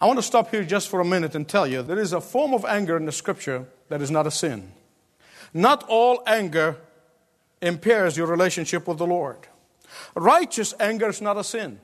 I 0.00 0.06
want 0.06 0.18
to 0.18 0.22
stop 0.22 0.50
here 0.50 0.64
just 0.64 0.88
for 0.88 1.00
a 1.00 1.04
minute 1.04 1.34
and 1.34 1.48
tell 1.48 1.66
you 1.66 1.82
there 1.82 1.98
is 1.98 2.12
a 2.12 2.20
form 2.20 2.54
of 2.54 2.64
anger 2.64 2.96
in 2.96 3.06
the 3.06 3.12
scripture 3.12 3.66
that 3.88 4.02
is 4.02 4.10
not 4.10 4.26
a 4.26 4.30
sin. 4.30 4.72
Not 5.54 5.84
all 5.88 6.22
anger 6.26 6.76
impairs 7.60 8.16
your 8.16 8.26
relationship 8.26 8.86
with 8.86 8.98
the 8.98 9.06
Lord. 9.06 9.38
Righteous 10.14 10.74
anger 10.80 11.08
is 11.08 11.20
not 11.20 11.36
a 11.36 11.44
sin. 11.44 11.80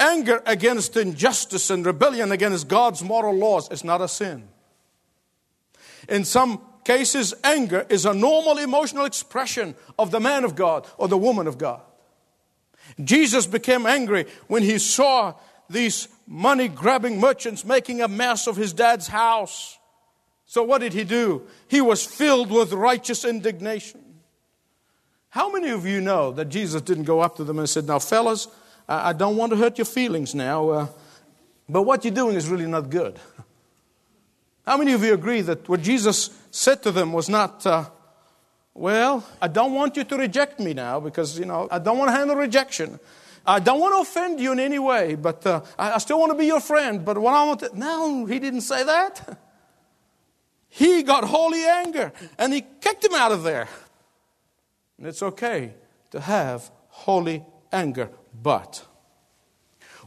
Anger 0.00 0.42
against 0.46 0.96
injustice 0.96 1.68
and 1.68 1.84
rebellion 1.84 2.32
against 2.32 2.68
God's 2.68 3.02
moral 3.02 3.34
laws 3.34 3.70
is 3.70 3.84
not 3.84 4.00
a 4.00 4.08
sin. 4.08 4.48
In 6.08 6.24
some 6.24 6.62
cases, 6.84 7.34
anger 7.44 7.86
is 7.90 8.06
a 8.06 8.14
normal 8.14 8.56
emotional 8.56 9.04
expression 9.04 9.74
of 9.98 10.10
the 10.10 10.18
man 10.18 10.44
of 10.44 10.56
God 10.56 10.86
or 10.96 11.06
the 11.06 11.18
woman 11.18 11.46
of 11.46 11.58
God. 11.58 11.82
Jesus 13.04 13.46
became 13.46 13.84
angry 13.84 14.24
when 14.48 14.62
he 14.62 14.78
saw 14.78 15.34
these 15.68 16.08
money 16.26 16.66
grabbing 16.66 17.20
merchants 17.20 17.64
making 17.64 18.00
a 18.00 18.08
mess 18.08 18.46
of 18.46 18.56
his 18.56 18.72
dad's 18.72 19.06
house. 19.06 19.78
So, 20.46 20.62
what 20.62 20.80
did 20.80 20.94
he 20.94 21.04
do? 21.04 21.42
He 21.68 21.82
was 21.82 22.04
filled 22.04 22.50
with 22.50 22.72
righteous 22.72 23.24
indignation. 23.24 24.00
How 25.28 25.52
many 25.52 25.68
of 25.68 25.86
you 25.86 26.00
know 26.00 26.32
that 26.32 26.46
Jesus 26.46 26.82
didn't 26.82 27.04
go 27.04 27.20
up 27.20 27.36
to 27.36 27.44
them 27.44 27.58
and 27.58 27.68
said, 27.68 27.86
Now, 27.86 28.00
fellas, 28.00 28.48
I, 28.90 29.12
don't 29.12 29.36
want 29.36 29.52
to 29.52 29.56
hurt 29.56 29.78
your 29.78 29.84
feelings 29.84 30.34
now, 30.34 30.68
uh, 30.68 30.86
but 31.68 31.82
what 31.82 32.04
you're 32.04 32.12
doing 32.12 32.34
is 32.34 32.48
really 32.48 32.66
not 32.66 32.90
good. 32.90 33.20
How 34.66 34.76
many 34.76 34.92
of 34.92 35.04
you 35.04 35.14
agree 35.14 35.42
that 35.42 35.68
what 35.68 35.80
Jesus 35.80 36.30
said 36.50 36.82
to 36.82 36.90
them 36.90 37.12
was 37.12 37.28
not, 37.28 37.64
uh, 37.64 37.84
well, 38.74 39.24
I 39.40 39.46
don't 39.46 39.74
want 39.74 39.96
you 39.96 40.02
to 40.02 40.16
reject 40.16 40.58
me 40.58 40.74
now 40.74 40.98
because, 40.98 41.38
you 41.38 41.44
know, 41.44 41.68
I 41.70 41.78
don't 41.78 41.98
want 41.98 42.10
to 42.10 42.16
handle 42.16 42.34
rejection. 42.34 42.98
I 43.46 43.60
don't 43.60 43.78
want 43.78 43.94
to 43.94 44.00
offend 44.00 44.40
you 44.40 44.52
in 44.52 44.58
any 44.58 44.80
way, 44.80 45.14
but 45.14 45.46
uh, 45.46 45.62
I, 45.78 45.92
I, 45.92 45.98
still 45.98 46.18
want 46.18 46.32
to 46.32 46.38
be 46.38 46.46
your 46.46 46.60
friend. 46.60 47.04
But 47.04 47.16
what 47.16 47.32
I 47.32 47.44
want 47.44 47.60
to, 47.60 47.70
no, 47.78 48.26
he 48.26 48.38
didn't 48.38 48.62
say 48.62 48.82
that. 48.84 49.38
He 50.68 51.02
got 51.02 51.24
holy 51.24 51.64
anger 51.64 52.12
and 52.38 52.52
he 52.52 52.64
kicked 52.80 53.04
him 53.04 53.14
out 53.14 53.32
of 53.32 53.42
there. 53.42 53.68
And 54.98 55.06
it's 55.06 55.22
okay 55.22 55.74
to 56.10 56.20
have 56.20 56.70
holy 56.88 57.44
anger. 57.72 58.10
But 58.32 58.84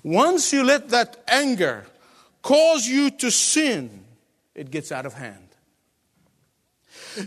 once 0.04 0.52
you 0.52 0.64
let 0.64 0.90
that 0.90 1.24
anger 1.28 1.86
cause 2.42 2.88
you 2.88 3.10
to 3.12 3.32
sin, 3.32 4.06
it 4.54 4.70
gets 4.70 4.92
out 4.92 5.06
of 5.06 5.14
hand. 5.14 5.48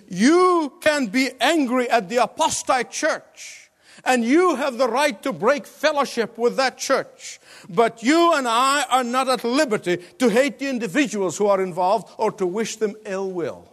You 0.08 0.74
can 0.80 1.06
be 1.06 1.30
angry 1.40 1.88
at 1.88 2.08
the 2.08 2.22
apostate 2.22 2.90
church, 2.90 3.70
and 4.04 4.24
you 4.24 4.56
have 4.56 4.78
the 4.78 4.88
right 4.88 5.20
to 5.22 5.32
break 5.32 5.66
fellowship 5.66 6.36
with 6.38 6.56
that 6.56 6.78
church. 6.78 7.40
But 7.68 8.02
you 8.02 8.34
and 8.34 8.46
I 8.46 8.84
are 8.90 9.04
not 9.04 9.28
at 9.28 9.44
liberty 9.44 9.96
to 10.18 10.28
hate 10.28 10.58
the 10.58 10.68
individuals 10.68 11.36
who 11.38 11.46
are 11.46 11.62
involved 11.62 12.12
or 12.18 12.30
to 12.32 12.46
wish 12.46 12.76
them 12.76 12.94
ill 13.04 13.30
will. 13.30 13.68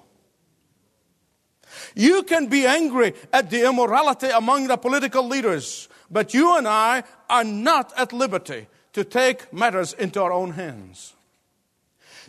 You 1.96 2.24
can 2.24 2.48
be 2.48 2.66
angry 2.66 3.14
at 3.32 3.50
the 3.50 3.68
immorality 3.68 4.30
among 4.30 4.68
the 4.68 4.78
political 4.78 5.28
leaders, 5.28 5.90
but 6.14 6.34
you 6.34 6.58
and 6.58 6.68
I 6.68 7.04
are 7.30 7.44
not 7.44 7.92
at 7.98 8.14
liberty 8.14 8.68
to 8.94 9.04
take 9.04 9.52
matters 9.52 9.94
into 9.94 10.22
our 10.22 10.32
own 10.32 10.52
hands. 10.52 11.14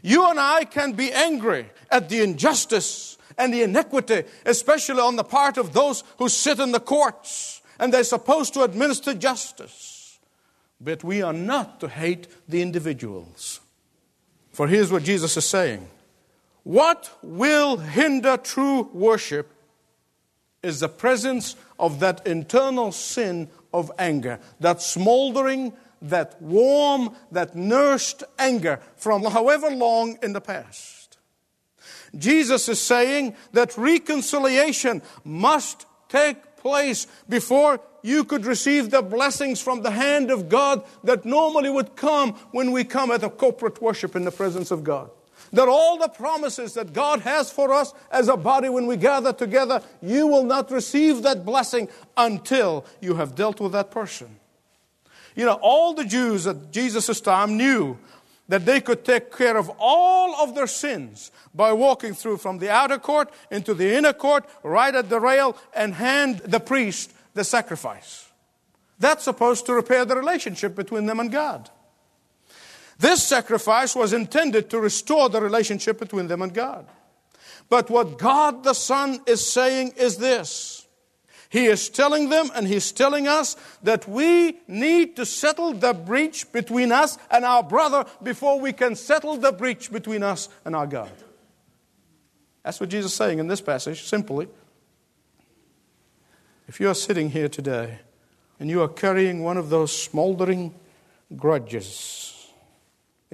You 0.02 0.28
and 0.28 0.40
I 0.40 0.64
can 0.64 0.92
be 0.92 1.12
angry 1.12 1.70
at 1.90 2.08
the 2.08 2.22
injustice 2.22 3.18
and 3.38 3.52
the 3.52 3.62
iniquity, 3.62 4.24
especially 4.44 5.00
on 5.00 5.16
the 5.16 5.24
part 5.24 5.58
of 5.58 5.72
those 5.72 6.02
who 6.18 6.28
sit 6.28 6.58
in 6.58 6.72
the 6.72 6.80
courts 6.80 7.62
and 7.78 7.92
they're 7.92 8.04
supposed 8.04 8.54
to 8.54 8.62
administer 8.62 9.14
justice. 9.14 10.18
But 10.80 11.04
we 11.04 11.22
are 11.22 11.32
not 11.32 11.80
to 11.80 11.88
hate 11.88 12.28
the 12.48 12.62
individuals. 12.62 13.60
For 14.52 14.68
here's 14.68 14.92
what 14.92 15.02
Jesus 15.02 15.36
is 15.36 15.44
saying 15.44 15.88
What 16.62 17.10
will 17.22 17.76
hinder 17.76 18.36
true 18.36 18.88
worship 18.92 19.50
is 20.62 20.80
the 20.80 20.88
presence 20.88 21.56
of 21.78 22.00
that 22.00 22.26
internal 22.26 22.90
sin 22.92 23.48
of 23.74 23.90
anger, 23.98 24.38
that 24.60 24.80
smoldering, 24.80 25.74
that 26.00 26.40
warm, 26.40 27.14
that 27.32 27.56
nursed 27.56 28.22
anger 28.38 28.80
from 28.96 29.24
however 29.24 29.68
long 29.68 30.16
in 30.22 30.32
the 30.32 30.40
past. 30.40 31.18
Jesus 32.16 32.68
is 32.68 32.80
saying 32.80 33.34
that 33.52 33.76
reconciliation 33.76 35.02
must 35.24 35.86
take 36.08 36.56
place 36.56 37.08
before 37.28 37.80
you 38.02 38.22
could 38.22 38.46
receive 38.46 38.90
the 38.90 39.02
blessings 39.02 39.60
from 39.60 39.82
the 39.82 39.90
hand 39.90 40.30
of 40.30 40.48
God 40.48 40.84
that 41.02 41.24
normally 41.24 41.70
would 41.70 41.96
come 41.96 42.34
when 42.52 42.70
we 42.70 42.84
come 42.84 43.10
at 43.10 43.24
a 43.24 43.30
corporate 43.30 43.82
worship 43.82 44.14
in 44.14 44.24
the 44.24 44.30
presence 44.30 44.70
of 44.70 44.84
God. 44.84 45.10
That 45.52 45.68
all 45.68 45.98
the 45.98 46.08
promises 46.08 46.74
that 46.74 46.92
God 46.92 47.20
has 47.20 47.50
for 47.50 47.72
us 47.72 47.92
as 48.10 48.28
a 48.28 48.36
body 48.36 48.68
when 48.68 48.86
we 48.86 48.96
gather 48.96 49.32
together, 49.32 49.82
you 50.02 50.26
will 50.26 50.44
not 50.44 50.70
receive 50.70 51.22
that 51.22 51.44
blessing 51.44 51.88
until 52.16 52.84
you 53.00 53.14
have 53.14 53.34
dealt 53.34 53.60
with 53.60 53.72
that 53.72 53.90
person. 53.90 54.36
You 55.36 55.44
know, 55.46 55.58
all 55.62 55.94
the 55.94 56.04
Jews 56.04 56.46
at 56.46 56.70
Jesus' 56.70 57.20
time 57.20 57.56
knew 57.56 57.98
that 58.48 58.66
they 58.66 58.80
could 58.80 59.04
take 59.04 59.36
care 59.36 59.56
of 59.56 59.70
all 59.78 60.42
of 60.42 60.54
their 60.54 60.66
sins 60.66 61.30
by 61.54 61.72
walking 61.72 62.14
through 62.14 62.36
from 62.36 62.58
the 62.58 62.70
outer 62.70 62.98
court 62.98 63.32
into 63.50 63.74
the 63.74 63.94
inner 63.94 64.12
court, 64.12 64.44
right 64.62 64.94
at 64.94 65.08
the 65.08 65.20
rail, 65.20 65.56
and 65.74 65.94
hand 65.94 66.38
the 66.38 66.60
priest 66.60 67.12
the 67.34 67.44
sacrifice. 67.44 68.28
That's 68.98 69.24
supposed 69.24 69.66
to 69.66 69.74
repair 69.74 70.04
the 70.04 70.16
relationship 70.16 70.74
between 70.74 71.06
them 71.06 71.20
and 71.20 71.32
God. 71.32 71.70
This 72.98 73.22
sacrifice 73.22 73.94
was 73.94 74.12
intended 74.12 74.70
to 74.70 74.80
restore 74.80 75.28
the 75.28 75.40
relationship 75.40 75.98
between 75.98 76.28
them 76.28 76.42
and 76.42 76.54
God. 76.54 76.86
But 77.68 77.90
what 77.90 78.18
God 78.18 78.64
the 78.64 78.74
Son 78.74 79.20
is 79.26 79.46
saying 79.46 79.94
is 79.96 80.18
this 80.18 80.86
He 81.48 81.66
is 81.66 81.88
telling 81.88 82.28
them 82.28 82.50
and 82.54 82.66
He's 82.66 82.92
telling 82.92 83.26
us 83.26 83.56
that 83.82 84.08
we 84.08 84.58
need 84.68 85.16
to 85.16 85.26
settle 85.26 85.72
the 85.72 85.94
breach 85.94 86.50
between 86.52 86.92
us 86.92 87.18
and 87.30 87.44
our 87.44 87.62
brother 87.62 88.04
before 88.22 88.60
we 88.60 88.72
can 88.72 88.94
settle 88.94 89.36
the 89.36 89.52
breach 89.52 89.90
between 89.90 90.22
us 90.22 90.48
and 90.64 90.76
our 90.76 90.86
God. 90.86 91.12
That's 92.62 92.80
what 92.80 92.88
Jesus 92.88 93.12
is 93.12 93.16
saying 93.16 93.38
in 93.38 93.46
this 93.46 93.60
passage, 93.60 94.04
simply. 94.04 94.48
If 96.66 96.80
you 96.80 96.88
are 96.88 96.94
sitting 96.94 97.30
here 97.30 97.48
today 97.48 97.98
and 98.58 98.70
you 98.70 98.82
are 98.82 98.88
carrying 98.88 99.42
one 99.42 99.58
of 99.58 99.68
those 99.68 99.92
smoldering 99.92 100.74
grudges, 101.36 102.33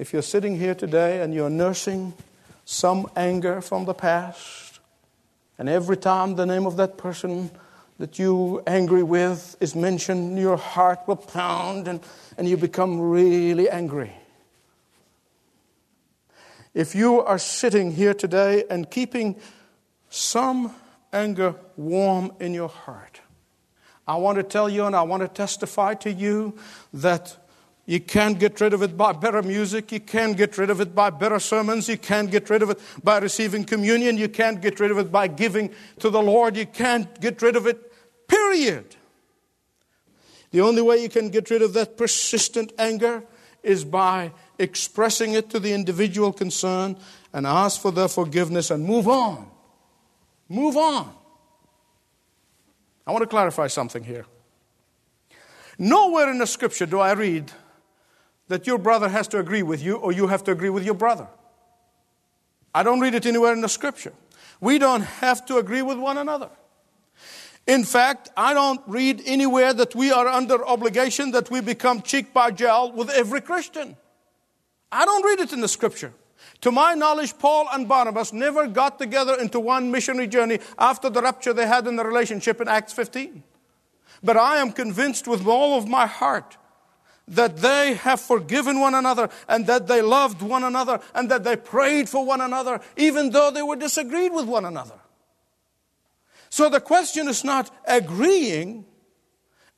if 0.01 0.13
you're 0.13 0.23
sitting 0.23 0.57
here 0.57 0.73
today 0.73 1.21
and 1.21 1.31
you're 1.31 1.47
nursing 1.47 2.11
some 2.65 3.07
anger 3.15 3.61
from 3.61 3.85
the 3.85 3.93
past, 3.93 4.79
and 5.59 5.69
every 5.69 5.95
time 5.95 6.33
the 6.33 6.45
name 6.47 6.65
of 6.65 6.75
that 6.77 6.97
person 6.97 7.51
that 7.99 8.17
you 8.17 8.57
are 8.57 8.63
angry 8.65 9.03
with 9.03 9.55
is 9.59 9.75
mentioned, 9.75 10.39
your 10.39 10.57
heart 10.57 10.97
will 11.05 11.17
pound 11.17 11.87
and, 11.87 11.99
and 12.35 12.49
you 12.49 12.57
become 12.57 12.99
really 12.99 13.69
angry. 13.69 14.11
If 16.73 16.95
you 16.95 17.21
are 17.21 17.37
sitting 17.37 17.91
here 17.91 18.15
today 18.15 18.63
and 18.71 18.89
keeping 18.89 19.35
some 20.09 20.73
anger 21.13 21.53
warm 21.77 22.31
in 22.39 22.55
your 22.55 22.69
heart, 22.69 23.21
I 24.07 24.15
want 24.15 24.37
to 24.37 24.43
tell 24.43 24.67
you 24.67 24.85
and 24.85 24.95
I 24.95 25.03
want 25.03 25.21
to 25.21 25.27
testify 25.27 25.93
to 25.93 26.11
you 26.11 26.57
that 26.91 27.37
you 27.85 27.99
can't 27.99 28.39
get 28.39 28.61
rid 28.61 28.73
of 28.73 28.83
it 28.83 28.95
by 28.95 29.11
better 29.11 29.41
music. 29.41 29.91
You 29.91 29.99
can't 29.99 30.37
get 30.37 30.57
rid 30.57 30.69
of 30.69 30.79
it 30.79 30.93
by 30.93 31.09
better 31.09 31.39
sermons. 31.39 31.89
You 31.89 31.97
can't 31.97 32.29
get 32.29 32.49
rid 32.49 32.61
of 32.61 32.69
it 32.69 32.79
by 33.03 33.17
receiving 33.17 33.63
communion. 33.63 34.17
You 34.17 34.29
can't 34.29 34.61
get 34.61 34.79
rid 34.79 34.91
of 34.91 34.97
it 34.99 35.11
by 35.11 35.27
giving 35.27 35.73
to 35.99 36.09
the 36.09 36.21
Lord. 36.21 36.55
You 36.55 36.67
can't 36.67 37.19
get 37.19 37.41
rid 37.41 37.55
of 37.55 37.65
it, 37.65 37.91
period. 38.27 38.95
The 40.51 40.61
only 40.61 40.81
way 40.81 41.01
you 41.01 41.09
can 41.09 41.29
get 41.29 41.49
rid 41.49 41.61
of 41.61 41.73
that 41.73 41.97
persistent 41.97 42.71
anger 42.77 43.23
is 43.63 43.83
by 43.83 44.31
expressing 44.59 45.33
it 45.33 45.49
to 45.49 45.59
the 45.59 45.73
individual 45.73 46.31
concerned 46.31 46.97
and 47.33 47.47
ask 47.47 47.81
for 47.81 47.91
their 47.91 48.07
forgiveness 48.07 48.69
and 48.69 48.85
move 48.85 49.07
on. 49.07 49.49
Move 50.49 50.77
on. 50.77 51.13
I 53.07 53.11
want 53.11 53.23
to 53.23 53.27
clarify 53.27 53.67
something 53.67 54.03
here. 54.03 54.25
Nowhere 55.79 56.29
in 56.29 56.37
the 56.37 56.47
scripture 56.47 56.85
do 56.85 56.99
I 56.99 57.13
read 57.13 57.51
that 58.51 58.67
your 58.67 58.77
brother 58.77 59.07
has 59.07 59.29
to 59.29 59.39
agree 59.39 59.63
with 59.63 59.81
you 59.81 59.95
or 59.95 60.11
you 60.11 60.27
have 60.27 60.43
to 60.43 60.51
agree 60.51 60.69
with 60.69 60.83
your 60.83 60.93
brother. 60.93 61.25
I 62.75 62.83
don't 62.83 62.99
read 62.99 63.15
it 63.15 63.25
anywhere 63.25 63.53
in 63.53 63.61
the 63.61 63.69
scripture. 63.69 64.11
We 64.59 64.77
don't 64.77 65.03
have 65.03 65.45
to 65.45 65.57
agree 65.57 65.81
with 65.81 65.97
one 65.97 66.17
another. 66.17 66.49
In 67.65 67.85
fact, 67.85 68.29
I 68.35 68.53
don't 68.53 68.81
read 68.87 69.21
anywhere 69.25 69.73
that 69.73 69.95
we 69.95 70.11
are 70.11 70.27
under 70.27 70.67
obligation 70.67 71.31
that 71.31 71.49
we 71.49 71.61
become 71.61 72.01
cheek 72.01 72.33
by 72.33 72.51
jowl 72.51 72.91
with 72.91 73.09
every 73.11 73.39
Christian. 73.39 73.95
I 74.91 75.05
don't 75.05 75.23
read 75.23 75.39
it 75.39 75.53
in 75.53 75.61
the 75.61 75.69
scripture. 75.69 76.11
To 76.59 76.71
my 76.71 76.93
knowledge, 76.93 77.37
Paul 77.39 77.69
and 77.71 77.87
Barnabas 77.87 78.33
never 78.33 78.67
got 78.67 78.99
together 78.99 79.35
into 79.39 79.61
one 79.61 79.91
missionary 79.91 80.27
journey 80.27 80.59
after 80.77 81.09
the 81.09 81.21
rupture 81.21 81.53
they 81.53 81.67
had 81.67 81.87
in 81.87 81.95
the 81.95 82.03
relationship 82.03 82.59
in 82.59 82.67
Acts 82.67 82.91
15. 82.91 83.43
But 84.21 84.35
I 84.35 84.57
am 84.57 84.73
convinced 84.73 85.25
with 85.25 85.47
all 85.47 85.77
of 85.77 85.87
my 85.87 86.05
heart 86.05 86.57
that 87.31 87.57
they 87.57 87.95
have 87.95 88.21
forgiven 88.21 88.79
one 88.79 88.93
another 88.93 89.29
and 89.47 89.65
that 89.67 89.87
they 89.87 90.01
loved 90.01 90.41
one 90.41 90.63
another 90.63 90.99
and 91.15 91.31
that 91.31 91.43
they 91.43 91.55
prayed 91.55 92.07
for 92.07 92.25
one 92.25 92.41
another, 92.41 92.79
even 92.97 93.31
though 93.31 93.51
they 93.51 93.61
were 93.61 93.75
disagreed 93.75 94.31
with 94.33 94.45
one 94.45 94.65
another. 94.65 94.99
So 96.49 96.69
the 96.69 96.81
question 96.81 97.27
is 97.29 97.43
not 97.43 97.73
agreeing, 97.85 98.85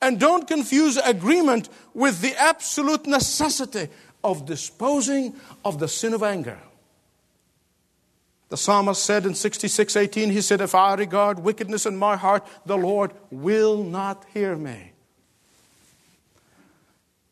and 0.02 0.18
don't 0.18 0.46
confuse 0.46 0.96
agreement 0.96 1.68
with 1.94 2.20
the 2.20 2.34
absolute 2.36 3.06
necessity 3.06 3.88
of 4.24 4.44
disposing 4.44 5.36
of 5.64 5.78
the 5.78 5.86
sin 5.86 6.12
of 6.12 6.22
anger. 6.22 6.58
The 8.48 8.56
psalmist 8.56 9.02
said 9.02 9.24
in 9.24 9.32
66:18, 9.32 10.30
he 10.30 10.40
said, 10.40 10.60
If 10.60 10.74
I 10.74 10.94
regard 10.94 11.38
wickedness 11.38 11.86
in 11.86 11.96
my 11.96 12.16
heart, 12.16 12.46
the 12.66 12.76
Lord 12.76 13.12
will 13.30 13.82
not 13.82 14.24
hear 14.34 14.56
me. 14.56 14.93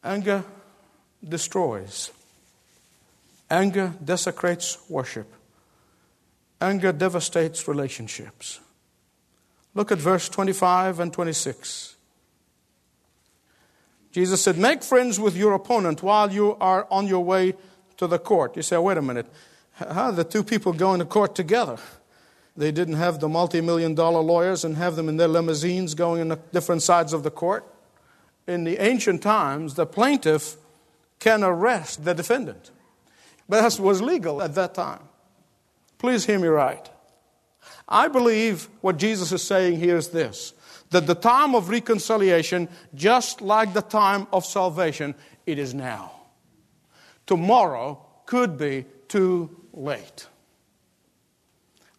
Anger 0.05 0.45
destroys. 1.27 2.11
Anger 3.51 3.95
desecrates 4.03 4.79
worship. 4.89 5.33
Anger 6.61 6.93
devastates 6.93 7.69
relationships. 7.69 8.61
Look 9.75 9.93
at 9.93 9.99
verse 9.99 10.29
25 10.29 11.01
and 11.01 11.13
26. 11.13 11.97
Jesus 14.13 14.43
said, 14.43 14.59
Make 14.59 14.83
friends 14.83 15.19
with 15.19 15.37
your 15.37 15.55
opponent 15.55 16.03
while 16.03 16.31
you 16.31 16.57
are 16.61 16.87
on 16.91 17.07
your 17.07 17.25
way 17.25 17.55
to 17.97 18.07
the 18.07 18.19
court. 18.19 18.57
You 18.57 18.63
say, 18.63 18.77
wait 18.77 18.99
a 18.99 19.03
minute. 19.03 19.27
How 19.75 20.11
the 20.11 20.25
two 20.25 20.45
people 20.45 20.73
going 20.73 20.99
to 20.99 21.07
court 21.07 21.35
together? 21.35 21.79
They 22.55 22.71
didn't 22.71 22.95
have 22.95 23.21
the 23.21 23.29
multi 23.29 23.63
million 23.63 23.95
dollar 23.95 24.21
lawyers 24.21 24.65
and 24.65 24.77
have 24.77 24.97
them 24.97 25.09
in 25.09 25.17
their 25.17 25.29
limousines 25.29 25.95
going 25.95 26.21
in 26.21 26.29
the 26.29 26.37
different 26.53 26.83
sides 26.83 27.15
of 27.15 27.23
the 27.23 27.31
court. 27.31 27.65
In 28.47 28.65
the 28.65 28.79
ancient 28.83 29.23
times, 29.23 29.75
the 29.75 29.87
plaintiff 29.87 30.57
can 31.19 31.45
arrest 31.45 32.05
the 32.05 32.15
defendant. 32.15 32.71
But 33.49 33.63
that 33.63 33.81
was 33.81 34.03
legal 34.03 34.43
at 34.43 34.55
that 34.55 34.75
time. 34.75 35.03
Please 35.99 36.27
hear 36.27 36.39
me 36.39 36.49
right. 36.49 36.91
I 37.89 38.09
believe 38.09 38.69
what 38.81 38.97
Jesus 38.97 39.31
is 39.33 39.43
saying 39.43 39.79
here 39.79 39.97
is 39.97 40.09
this 40.09 40.55
that 40.91 41.07
the 41.07 41.15
time 41.15 41.55
of 41.55 41.71
reconciliation, 41.71 42.69
just 42.95 43.41
like 43.41 43.73
the 43.73 43.81
time 43.81 44.27
of 44.33 44.45
salvation, 44.45 45.15
it 45.47 45.59
is 45.59 45.73
now. 45.73 46.13
Tomorrow 47.27 48.05
could 48.27 48.59
be 48.59 48.85
too 49.09 49.49
late. 49.73 50.27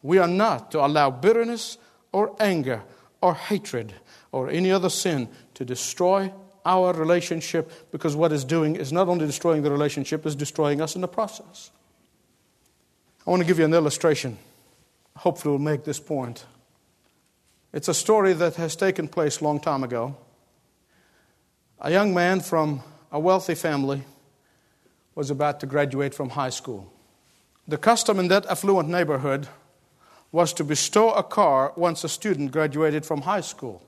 We 0.03 0.19
are 0.19 0.27
not 0.27 0.71
to 0.71 0.85
allow 0.85 1.09
bitterness 1.09 1.77
or 2.11 2.35
anger 2.39 2.83
or 3.21 3.33
hatred 3.33 3.93
or 4.31 4.49
any 4.49 4.71
other 4.71 4.89
sin 4.89 5.29
to 5.55 5.65
destroy 5.65 6.31
our 6.65 6.93
relationship 6.93 7.91
because 7.91 8.15
what 8.15 8.31
it's 8.31 8.43
doing 8.43 8.75
is 8.75 8.91
not 8.91 9.07
only 9.07 9.25
destroying 9.25 9.63
the 9.63 9.71
relationship, 9.71 10.25
it's 10.25 10.35
destroying 10.35 10.81
us 10.81 10.95
in 10.95 11.01
the 11.01 11.07
process. 11.07 11.71
I 13.25 13.29
want 13.29 13.41
to 13.41 13.47
give 13.47 13.59
you 13.59 13.65
an 13.65 13.73
illustration. 13.73 14.37
Hopefully, 15.17 15.51
will 15.51 15.59
make 15.59 15.83
this 15.83 15.99
point. 15.99 16.45
It's 17.71 17.87
a 17.87 17.93
story 17.93 18.33
that 18.33 18.55
has 18.55 18.75
taken 18.75 19.07
place 19.07 19.39
a 19.39 19.43
long 19.43 19.59
time 19.59 19.83
ago. 19.83 20.15
A 21.79 21.91
young 21.91 22.13
man 22.13 22.39
from 22.41 22.81
a 23.11 23.19
wealthy 23.19 23.55
family 23.55 24.03
was 25.15 25.29
about 25.29 25.59
to 25.59 25.65
graduate 25.65 26.13
from 26.13 26.29
high 26.29 26.49
school. 26.49 26.91
The 27.67 27.77
custom 27.77 28.19
in 28.19 28.27
that 28.29 28.45
affluent 28.47 28.89
neighborhood 28.89 29.47
was 30.31 30.51
to 30.53 30.63
bestow 30.63 31.11
a 31.11 31.23
car 31.23 31.73
once 31.75 32.03
a 32.03 32.09
student 32.09 32.51
graduated 32.51 33.05
from 33.05 33.21
high 33.21 33.41
school. 33.41 33.81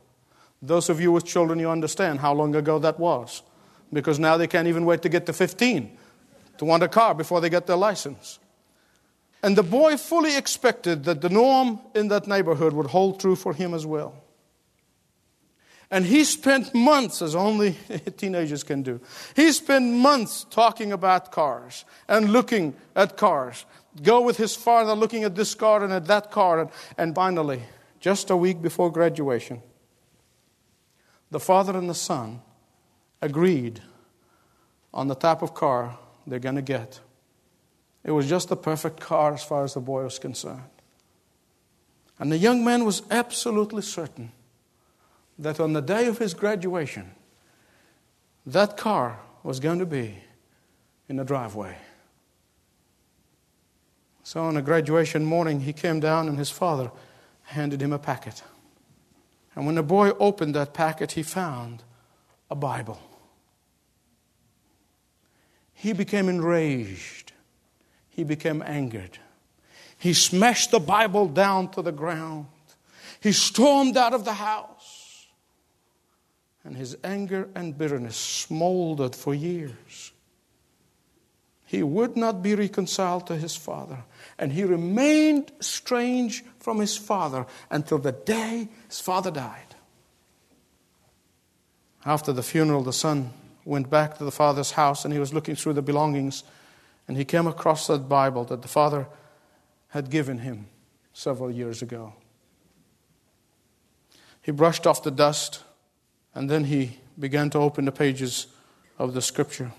Those 0.67 0.89
of 0.89 0.99
you 0.99 1.11
with 1.11 1.25
children, 1.25 1.59
you 1.59 1.69
understand 1.69 2.19
how 2.19 2.33
long 2.33 2.55
ago 2.55 2.79
that 2.79 2.99
was. 2.99 3.43
Because 3.93 4.19
now 4.19 4.37
they 4.37 4.47
can't 4.47 4.67
even 4.67 4.85
wait 4.85 5.01
to 5.03 5.09
get 5.09 5.25
to 5.27 5.33
15 5.33 5.97
to 6.57 6.65
want 6.65 6.83
a 6.83 6.87
car 6.87 7.13
before 7.13 7.41
they 7.41 7.49
get 7.49 7.67
their 7.67 7.75
license. 7.75 8.39
And 9.43 9.55
the 9.55 9.63
boy 9.63 9.97
fully 9.97 10.35
expected 10.35 11.03
that 11.03 11.21
the 11.21 11.29
norm 11.29 11.79
in 11.93 12.07
that 12.07 12.27
neighborhood 12.27 12.73
would 12.73 12.87
hold 12.87 13.19
true 13.19 13.35
for 13.35 13.53
him 13.53 13.73
as 13.73 13.85
well. 13.85 14.15
And 15.91 16.03
he 16.03 16.23
spent 16.23 16.73
months, 16.73 17.21
as 17.21 17.35
only 17.35 17.77
teenagers 18.17 18.63
can 18.63 18.81
do, 18.81 18.99
he 19.35 19.51
spent 19.51 19.93
months 19.93 20.45
talking 20.49 20.91
about 20.91 21.31
cars 21.31 21.85
and 22.07 22.31
looking 22.31 22.73
at 22.95 23.17
cars. 23.17 23.65
Go 24.01 24.21
with 24.21 24.37
his 24.37 24.55
father 24.55 24.93
looking 24.93 25.23
at 25.23 25.35
this 25.35 25.53
car 25.53 25.83
and 25.83 25.93
at 25.93 26.07
that 26.07 26.31
car. 26.31 26.61
And, 26.61 26.69
and 26.97 27.15
finally, 27.15 27.61
just 27.99 28.29
a 28.31 28.35
week 28.35 28.61
before 28.61 28.91
graduation, 28.91 29.61
the 31.31 31.39
father 31.39 31.77
and 31.77 31.89
the 31.89 31.95
son 31.95 32.41
agreed 33.21 33.81
on 34.93 35.07
the 35.07 35.15
type 35.15 35.41
of 35.41 35.53
car 35.53 35.97
they're 36.27 36.39
going 36.39 36.55
to 36.55 36.61
get. 36.61 36.99
It 38.03 38.11
was 38.11 38.29
just 38.29 38.49
the 38.49 38.55
perfect 38.55 38.99
car 38.99 39.33
as 39.33 39.43
far 39.43 39.63
as 39.63 39.73
the 39.73 39.79
boy 39.79 40.03
was 40.03 40.19
concerned. 40.19 40.61
And 42.19 42.31
the 42.31 42.37
young 42.37 42.63
man 42.63 42.85
was 42.85 43.01
absolutely 43.11 43.81
certain 43.81 44.31
that 45.37 45.59
on 45.59 45.73
the 45.73 45.81
day 45.81 46.07
of 46.07 46.17
his 46.17 46.33
graduation, 46.33 47.11
that 48.45 48.77
car 48.77 49.19
was 49.43 49.59
going 49.59 49.79
to 49.79 49.85
be 49.85 50.19
in 51.09 51.17
the 51.17 51.25
driveway. 51.25 51.75
So 54.23 54.41
on 54.43 54.57
a 54.57 54.61
graduation 54.61 55.25
morning, 55.25 55.61
he 55.61 55.73
came 55.73 55.99
down 55.99 56.27
and 56.27 56.37
his 56.37 56.49
father 56.49 56.91
handed 57.43 57.81
him 57.81 57.93
a 57.93 57.99
packet. 57.99 58.41
And 59.55 59.65
when 59.65 59.75
the 59.75 59.83
boy 59.83 60.09
opened 60.19 60.53
that 60.55 60.73
packet, 60.73 61.13
he 61.13 61.23
found 61.23 61.83
a 62.49 62.55
Bible. 62.55 62.99
He 65.73 65.93
became 65.93 66.29
enraged. 66.29 67.31
He 68.09 68.23
became 68.23 68.61
angered. 68.61 69.17
He 69.97 70.13
smashed 70.13 70.71
the 70.71 70.79
Bible 70.79 71.27
down 71.27 71.69
to 71.71 71.81
the 71.81 71.91
ground. 71.91 72.47
He 73.21 73.31
stormed 73.31 73.97
out 73.97 74.13
of 74.13 74.25
the 74.25 74.33
house. 74.33 75.27
And 76.63 76.75
his 76.75 76.97
anger 77.03 77.49
and 77.55 77.77
bitterness 77.77 78.17
smoldered 78.17 79.15
for 79.15 79.33
years. 79.33 80.11
He 81.65 81.81
would 81.81 82.15
not 82.15 82.43
be 82.43 82.53
reconciled 82.53 83.25
to 83.27 83.35
his 83.35 83.55
father 83.55 84.03
and 84.37 84.51
he 84.51 84.63
remained 84.63 85.51
strange 85.59 86.43
from 86.59 86.79
his 86.79 86.95
father 86.95 87.45
until 87.71 87.97
the 87.97 88.11
day 88.11 88.67
his 88.87 88.99
father 88.99 89.31
died. 89.31 89.75
After 92.05 92.31
the 92.31 92.43
funeral, 92.43 92.83
the 92.83 92.93
son 92.93 93.33
went 93.65 93.89
back 93.89 94.17
to 94.17 94.23
the 94.23 94.31
father's 94.31 94.71
house 94.71 95.05
and 95.05 95.13
he 95.13 95.19
was 95.19 95.33
looking 95.33 95.55
through 95.55 95.73
the 95.73 95.81
belongings 95.81 96.43
and 97.07 97.17
he 97.17 97.25
came 97.25 97.47
across 97.47 97.87
that 97.87 98.07
Bible 98.07 98.43
that 98.45 98.61
the 98.61 98.67
father 98.67 99.07
had 99.89 100.11
given 100.11 100.39
him 100.39 100.67
several 101.13 101.49
years 101.49 101.81
ago. 101.81 102.13
He 104.41 104.51
brushed 104.51 104.85
off 104.85 105.01
the 105.01 105.09
dust 105.09 105.63
and 106.35 106.47
then 106.47 106.65
he 106.65 106.99
began 107.17 107.49
to 107.51 107.57
open 107.57 107.85
the 107.85 107.91
pages 107.91 108.47
of 108.99 109.15
the 109.15 109.21
scripture. 109.21 109.71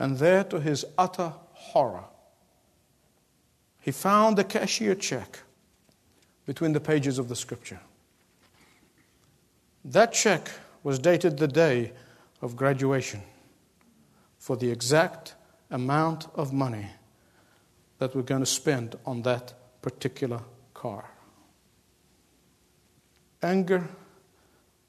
And 0.00 0.16
there, 0.16 0.44
to 0.44 0.58
his 0.58 0.86
utter 0.96 1.34
horror, 1.52 2.04
he 3.80 3.92
found 3.92 4.38
a 4.38 4.44
cashier 4.44 4.94
check 4.94 5.40
between 6.46 6.72
the 6.72 6.80
pages 6.80 7.18
of 7.18 7.28
the 7.28 7.36
scripture. 7.36 7.78
That 9.84 10.14
check 10.14 10.50
was 10.82 10.98
dated 10.98 11.36
the 11.36 11.46
day 11.46 11.92
of 12.40 12.56
graduation 12.56 13.20
for 14.38 14.56
the 14.56 14.70
exact 14.70 15.34
amount 15.70 16.28
of 16.34 16.50
money 16.50 16.86
that 17.98 18.16
we're 18.16 18.22
going 18.22 18.40
to 18.40 18.46
spend 18.46 18.96
on 19.04 19.20
that 19.22 19.52
particular 19.82 20.40
car. 20.72 21.10
Anger 23.42 23.86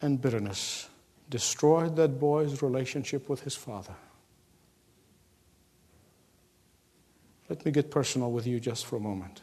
and 0.01 0.21
bitterness 0.21 0.87
destroyed 1.29 1.97
that 1.97 2.17
boy's 2.17 2.61
relationship 2.61 3.27
with 3.27 3.41
his 3.41 3.55
father. 3.55 3.95
Let 7.51 7.65
me 7.65 7.71
get 7.73 7.91
personal 7.91 8.31
with 8.31 8.47
you 8.47 8.61
just 8.61 8.85
for 8.85 8.95
a 8.95 8.99
moment. 9.01 9.41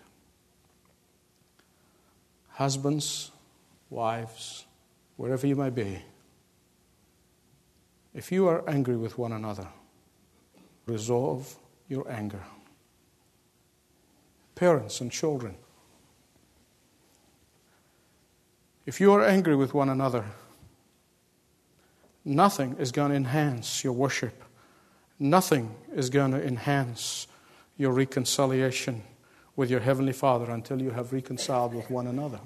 Husbands, 2.52 3.32
wives, 3.90 4.64
wherever 5.18 5.46
you 5.46 5.54
may 5.54 5.68
be, 5.68 5.98
if 8.14 8.32
you 8.32 8.48
are 8.48 8.66
angry 8.66 8.96
with 8.96 9.18
one 9.18 9.32
another, 9.32 9.68
resolve 10.86 11.54
your 11.86 12.10
anger. 12.10 12.40
Parents 14.54 15.02
and 15.02 15.12
children, 15.12 15.54
if 18.86 19.02
you 19.02 19.12
are 19.12 19.22
angry 19.22 19.54
with 19.54 19.74
one 19.74 19.90
another, 19.90 20.24
nothing 22.24 22.74
is 22.78 22.90
going 22.90 23.10
to 23.10 23.16
enhance 23.16 23.84
your 23.84 23.92
worship. 23.92 24.44
Nothing 25.18 25.74
is 25.94 26.08
going 26.08 26.30
to 26.30 26.42
enhance 26.42 27.26
your 27.78 27.92
reconciliation 27.92 29.02
with 29.56 29.70
your 29.70 29.80
Heavenly 29.80 30.12
Father 30.12 30.50
until 30.50 30.82
you 30.82 30.90
have 30.90 31.12
reconciled 31.12 31.74
with 31.74 31.90
one 31.90 32.06
another. 32.06 32.40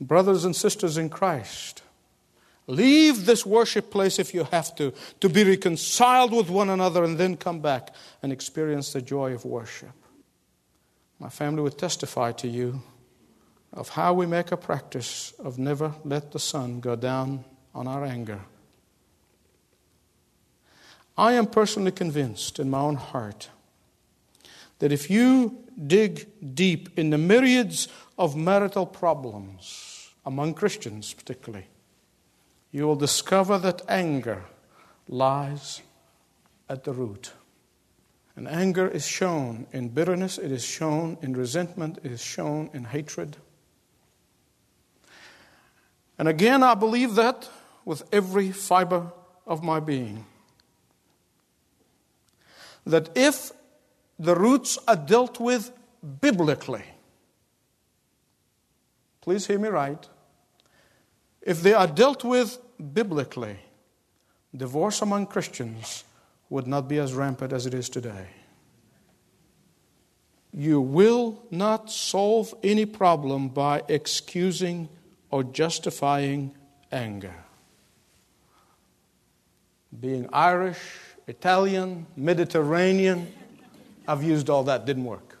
Brothers 0.00 0.44
and 0.44 0.56
sisters 0.56 0.98
in 0.98 1.08
Christ, 1.08 1.82
leave 2.66 3.26
this 3.26 3.46
worship 3.46 3.90
place 3.90 4.18
if 4.18 4.34
you 4.34 4.44
have 4.44 4.74
to, 4.76 4.92
to 5.20 5.28
be 5.28 5.44
reconciled 5.44 6.32
with 6.32 6.50
one 6.50 6.70
another 6.70 7.04
and 7.04 7.16
then 7.16 7.36
come 7.36 7.60
back 7.60 7.94
and 8.22 8.32
experience 8.32 8.92
the 8.92 9.00
joy 9.00 9.34
of 9.34 9.44
worship. 9.44 9.92
My 11.20 11.28
family 11.28 11.62
would 11.62 11.78
testify 11.78 12.32
to 12.32 12.48
you 12.48 12.82
of 13.72 13.90
how 13.90 14.14
we 14.14 14.26
make 14.26 14.52
a 14.52 14.56
practice 14.56 15.32
of 15.38 15.58
never 15.58 15.94
let 16.04 16.32
the 16.32 16.38
sun 16.38 16.80
go 16.80 16.96
down 16.96 17.44
on 17.74 17.86
our 17.86 18.04
anger 18.04 18.40
I 21.16 21.34
am 21.34 21.46
personally 21.46 21.92
convinced 21.92 22.58
in 22.58 22.70
my 22.70 22.80
own 22.80 22.96
heart 22.96 23.50
that 24.80 24.92
if 24.92 25.08
you 25.08 25.64
dig 25.86 26.26
deep 26.54 26.98
in 26.98 27.10
the 27.10 27.18
myriads 27.18 27.88
of 28.18 28.36
marital 28.36 28.86
problems, 28.86 30.10
among 30.26 30.54
Christians 30.54 31.14
particularly, 31.14 31.66
you 32.72 32.86
will 32.86 32.96
discover 32.96 33.58
that 33.58 33.82
anger 33.88 34.44
lies 35.08 35.82
at 36.68 36.84
the 36.84 36.92
root. 36.92 37.32
And 38.36 38.48
anger 38.48 38.88
is 38.88 39.06
shown 39.06 39.68
in 39.72 39.90
bitterness, 39.90 40.38
it 40.38 40.50
is 40.50 40.64
shown 40.64 41.16
in 41.22 41.34
resentment, 41.34 41.98
it 42.02 42.10
is 42.10 42.20
shown 42.20 42.68
in 42.74 42.84
hatred. 42.84 43.36
And 46.18 46.26
again, 46.26 46.64
I 46.64 46.74
believe 46.74 47.14
that 47.14 47.48
with 47.84 48.02
every 48.12 48.50
fiber 48.50 49.12
of 49.46 49.62
my 49.62 49.78
being 49.78 50.26
that 52.86 53.10
if 53.14 53.52
the 54.18 54.34
roots 54.34 54.78
are 54.86 54.96
dealt 54.96 55.40
with 55.40 55.72
biblically, 56.20 56.84
please 59.20 59.46
hear 59.46 59.58
me 59.58 59.68
right, 59.68 60.08
if 61.42 61.62
they 61.62 61.74
are 61.74 61.86
dealt 61.86 62.24
with 62.24 62.58
biblically, 62.92 63.56
divorce 64.54 65.02
among 65.02 65.26
Christians 65.26 66.04
would 66.48 66.66
not 66.66 66.88
be 66.88 66.98
as 66.98 67.12
rampant 67.14 67.52
as 67.52 67.66
it 67.66 67.74
is 67.74 67.88
today. 67.88 68.28
You 70.52 70.80
will 70.80 71.42
not 71.50 71.90
solve 71.90 72.54
any 72.62 72.86
problem 72.86 73.48
by 73.48 73.82
excusing 73.88 74.88
or 75.30 75.42
justifying 75.42 76.54
anger. 76.92 77.34
Being 79.98 80.28
Irish, 80.32 80.78
Italian, 81.26 82.06
Mediterranean. 82.16 83.32
I've 84.06 84.22
used 84.22 84.50
all 84.50 84.64
that, 84.64 84.84
didn't 84.84 85.04
work. 85.04 85.38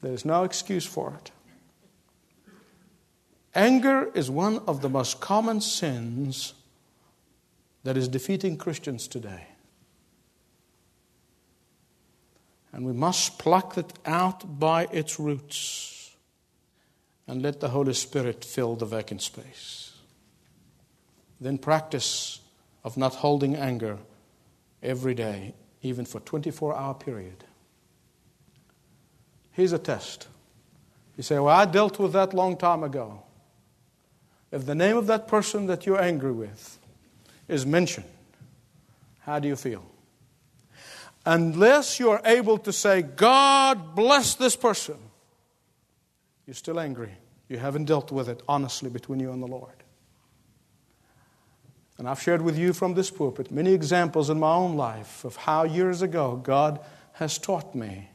There's 0.00 0.24
no 0.24 0.44
excuse 0.44 0.86
for 0.86 1.14
it. 1.14 1.30
Anger 3.54 4.10
is 4.14 4.30
one 4.30 4.60
of 4.66 4.82
the 4.82 4.88
most 4.88 5.20
common 5.20 5.60
sins 5.60 6.54
that 7.84 7.96
is 7.96 8.08
defeating 8.08 8.56
Christians 8.56 9.08
today. 9.08 9.46
And 12.72 12.84
we 12.84 12.92
must 12.92 13.38
pluck 13.38 13.78
it 13.78 13.92
out 14.04 14.60
by 14.60 14.84
its 14.92 15.18
roots 15.18 16.14
and 17.26 17.42
let 17.42 17.60
the 17.60 17.70
Holy 17.70 17.94
Spirit 17.94 18.44
fill 18.44 18.76
the 18.76 18.86
vacant 18.86 19.22
space. 19.22 19.92
Then 21.40 21.58
practice 21.58 22.40
of 22.84 22.96
not 22.96 23.16
holding 23.16 23.56
anger 23.56 23.98
every 24.82 25.14
day, 25.14 25.54
even 25.82 26.04
for 26.04 26.20
24 26.20 26.74
hour 26.74 26.94
period. 26.94 27.44
Here's 29.52 29.72
a 29.72 29.78
test. 29.78 30.28
You 31.16 31.22
say, 31.22 31.38
Well, 31.38 31.48
I 31.48 31.64
dealt 31.64 31.98
with 31.98 32.12
that 32.12 32.32
long 32.32 32.56
time 32.56 32.84
ago. 32.84 33.22
If 34.50 34.64
the 34.64 34.74
name 34.74 34.96
of 34.96 35.06
that 35.08 35.28
person 35.28 35.66
that 35.66 35.84
you're 35.84 36.00
angry 36.00 36.32
with 36.32 36.78
is 37.48 37.66
mentioned, 37.66 38.06
how 39.20 39.38
do 39.38 39.48
you 39.48 39.56
feel? 39.56 39.84
Unless 41.26 42.00
you're 42.00 42.22
able 42.24 42.56
to 42.58 42.72
say, 42.72 43.02
God 43.02 43.94
bless 43.94 44.34
this 44.34 44.56
person, 44.56 44.96
you're 46.46 46.54
still 46.54 46.80
angry. 46.80 47.12
You 47.48 47.58
haven't 47.58 47.86
dealt 47.86 48.10
with 48.12 48.28
it 48.28 48.42
honestly 48.48 48.88
between 48.88 49.20
you 49.20 49.32
and 49.32 49.42
the 49.42 49.46
Lord. 49.46 49.77
And 51.98 52.08
I've 52.08 52.22
shared 52.22 52.42
with 52.42 52.56
you 52.56 52.72
from 52.72 52.94
this 52.94 53.10
pulpit 53.10 53.50
many 53.50 53.72
examples 53.72 54.30
in 54.30 54.38
my 54.38 54.54
own 54.54 54.76
life 54.76 55.24
of 55.24 55.34
how 55.34 55.64
years 55.64 56.00
ago 56.00 56.36
God 56.36 56.78
has 57.14 57.38
taught 57.38 57.74
me 57.74 58.08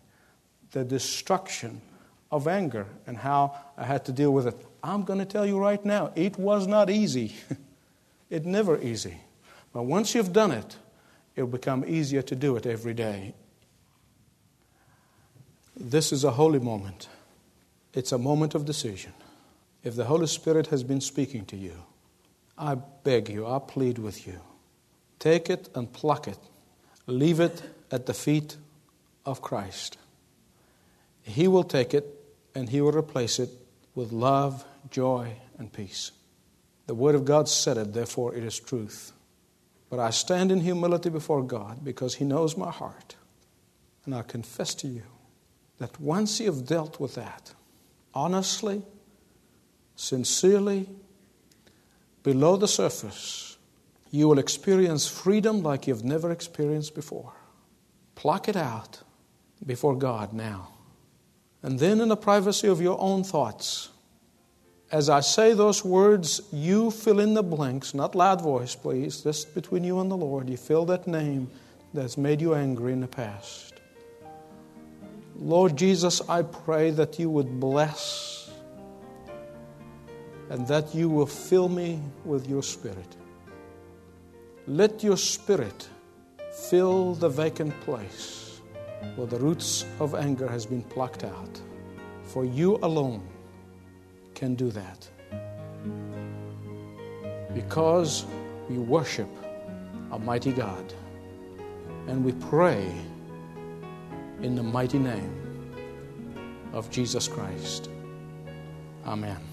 the 0.72 0.86
destruction 0.86 1.82
of 2.32 2.48
anger 2.48 2.88
and 3.06 3.17
how 3.17 3.56
I 3.78 3.84
had 3.84 4.06
to 4.06 4.13
deal 4.13 4.34
with 4.34 4.48
it. 4.48 4.65
I'm 4.82 5.04
going 5.04 5.19
to 5.19 5.26
tell 5.26 5.46
you 5.46 5.60
right 5.60 5.84
now, 5.84 6.12
it 6.15 6.39
was 6.39 6.65
not 6.65 6.89
easy. 6.89 7.36
it 8.30 8.46
never 8.46 8.82
easy. 8.82 9.17
But 9.74 9.84
once 9.84 10.15
you've 10.15 10.34
done 10.34 10.52
it, 10.52 10.78
it'll 11.36 11.48
become 11.50 11.84
easier 11.86 12.22
to 12.22 12.36
do 12.36 12.56
it 12.56 12.65
every 12.65 12.93
day. 12.93 13.34
This 15.76 16.12
is 16.12 16.24
a 16.24 16.32
holy 16.32 16.60
moment. 16.60 17.10
It's 17.93 18.12
a 18.12 18.17
moment 18.17 18.56
of 18.56 18.65
decision. 18.65 19.13
If 19.84 19.96
the 19.96 20.06
Holy 20.06 20.28
Spirit 20.28 20.67
has 20.67 20.84
been 20.84 21.02
speaking 21.02 21.46
to 21.46 21.58
you, 21.58 21.74
I 22.58 22.76
beg 22.76 23.30
you, 23.30 23.48
I 23.48 23.60
plead 23.60 23.98
with 23.98 24.28
you. 24.28 24.39
Take 25.20 25.50
it 25.50 25.70
and 25.74 25.92
pluck 25.92 26.28
it. 26.28 26.38
Leave 27.08 27.39
it 27.39 27.63
at 27.92 28.06
the 28.06 28.13
feet 28.13 28.58
of 29.26 29.42
Christ. 29.42 29.98
He 31.22 31.48
will 31.48 31.63
take 31.63 31.94
it 31.94 32.06
and 32.54 32.70
He 32.70 32.82
will 32.82 32.92
replace 32.92 33.39
it 33.39 33.50
with 33.96 34.12
love, 34.12 34.66
joy, 34.89 35.36
and 35.58 35.72
peace. 35.72 36.12
The 36.88 36.94
Word 36.94 37.16
of 37.16 37.26
God 37.26 37.48
said 37.48 37.78
it, 37.78 37.94
therefore 37.94 38.36
it 38.36 38.44
is 38.44 38.60
truth. 38.60 39.13
But 39.89 40.00
I 40.00 40.10
stand 40.10 40.52
in 40.52 40.62
humility 40.62 41.10
before 41.10 41.44
God 41.44 41.84
because 41.84 42.16
He 42.16 42.26
knows 42.26 42.58
my 42.58 42.72
heart. 42.72 43.16
And 44.06 44.13
I 44.13 44.24
confess 44.24 44.76
to 44.76 44.88
you 44.88 45.04
that 45.78 46.00
once 46.00 46.39
you 46.39 46.48
have 46.48 46.66
dealt 46.66 47.00
with 47.00 47.16
that, 47.16 47.54
honestly, 48.13 48.82
sincerely, 49.96 50.89
below 52.24 52.58
the 52.58 52.68
surface, 52.68 53.58
you 54.12 54.28
will 54.28 54.40
experience 54.40 55.08
freedom 55.08 55.62
like 55.62 55.88
you've 55.88 56.04
never 56.04 56.32
experienced 56.32 56.96
before. 56.96 57.34
Pluck 58.16 58.48
it 58.48 58.56
out 58.56 59.02
before 59.66 59.96
God 59.96 60.34
now. 60.34 60.70
And 61.62 61.80
then, 61.80 62.02
in 62.02 62.10
the 62.10 62.18
privacy 62.18 62.68
of 62.68 62.82
your 62.82 63.00
own 63.00 63.24
thoughts, 63.24 63.90
as 64.92 65.10
I 65.10 65.22
say 65.22 65.54
those 65.54 65.84
words, 65.84 66.42
you 66.52 66.92
fill 66.92 67.20
in 67.20 67.34
the 67.34 67.42
blanks, 67.42 67.94
not 67.94 68.14
loud 68.14 68.42
voice, 68.42 68.76
please, 68.76 69.22
just 69.22 69.56
between 69.56 69.84
you 69.84 70.00
and 70.00 70.12
the 70.12 70.18
Lord. 70.18 70.50
You 70.50 70.58
fill 70.58 70.86
that 70.86 71.08
name 71.08 71.50
that's 71.94 72.18
made 72.18 72.42
you 72.42 72.54
angry 72.54 72.94
in 72.94 73.00
the 73.00 73.08
past. 73.08 73.74
Lord 75.36 75.76
Jesus, 75.76 76.22
I 76.30 76.44
pray 76.44 76.92
that 76.92 77.18
you 77.18 77.30
would 77.30 77.60
bless 77.60 78.33
and 80.54 80.68
that 80.68 80.94
you 80.94 81.10
will 81.10 81.26
fill 81.26 81.68
me 81.68 82.00
with 82.26 82.48
your 82.48 82.62
Spirit. 82.62 83.18
Let 84.68 85.04
your 85.04 85.18
Spirit 85.18 85.89
fill 86.70 87.16
the 87.16 87.28
vacant 87.28 87.74
place 87.82 88.62
where 89.16 89.26
the 89.26 89.39
roots 89.39 89.84
of 90.00 90.13
anger 90.13 90.48
has 90.48 90.68
been 90.68 90.84
plucked 90.84 91.24
out. 91.24 91.60
For 92.22 92.46
you 92.46 92.78
alone 92.84 93.28
can 94.36 94.54
do 94.54 94.70
that. 94.70 95.10
Because 97.56 98.28
we 98.70 98.78
worship 98.78 99.30
a 100.12 100.20
mighty 100.20 100.52
God 100.52 100.94
and 102.08 102.24
we 102.24 102.32
pray 102.34 102.92
in 104.44 104.54
the 104.54 104.63
mighty 104.63 105.00
name 105.00 105.34
of 106.74 106.92
Jesus 106.92 107.28
Christ. 107.28 107.89
Amen. 109.08 109.53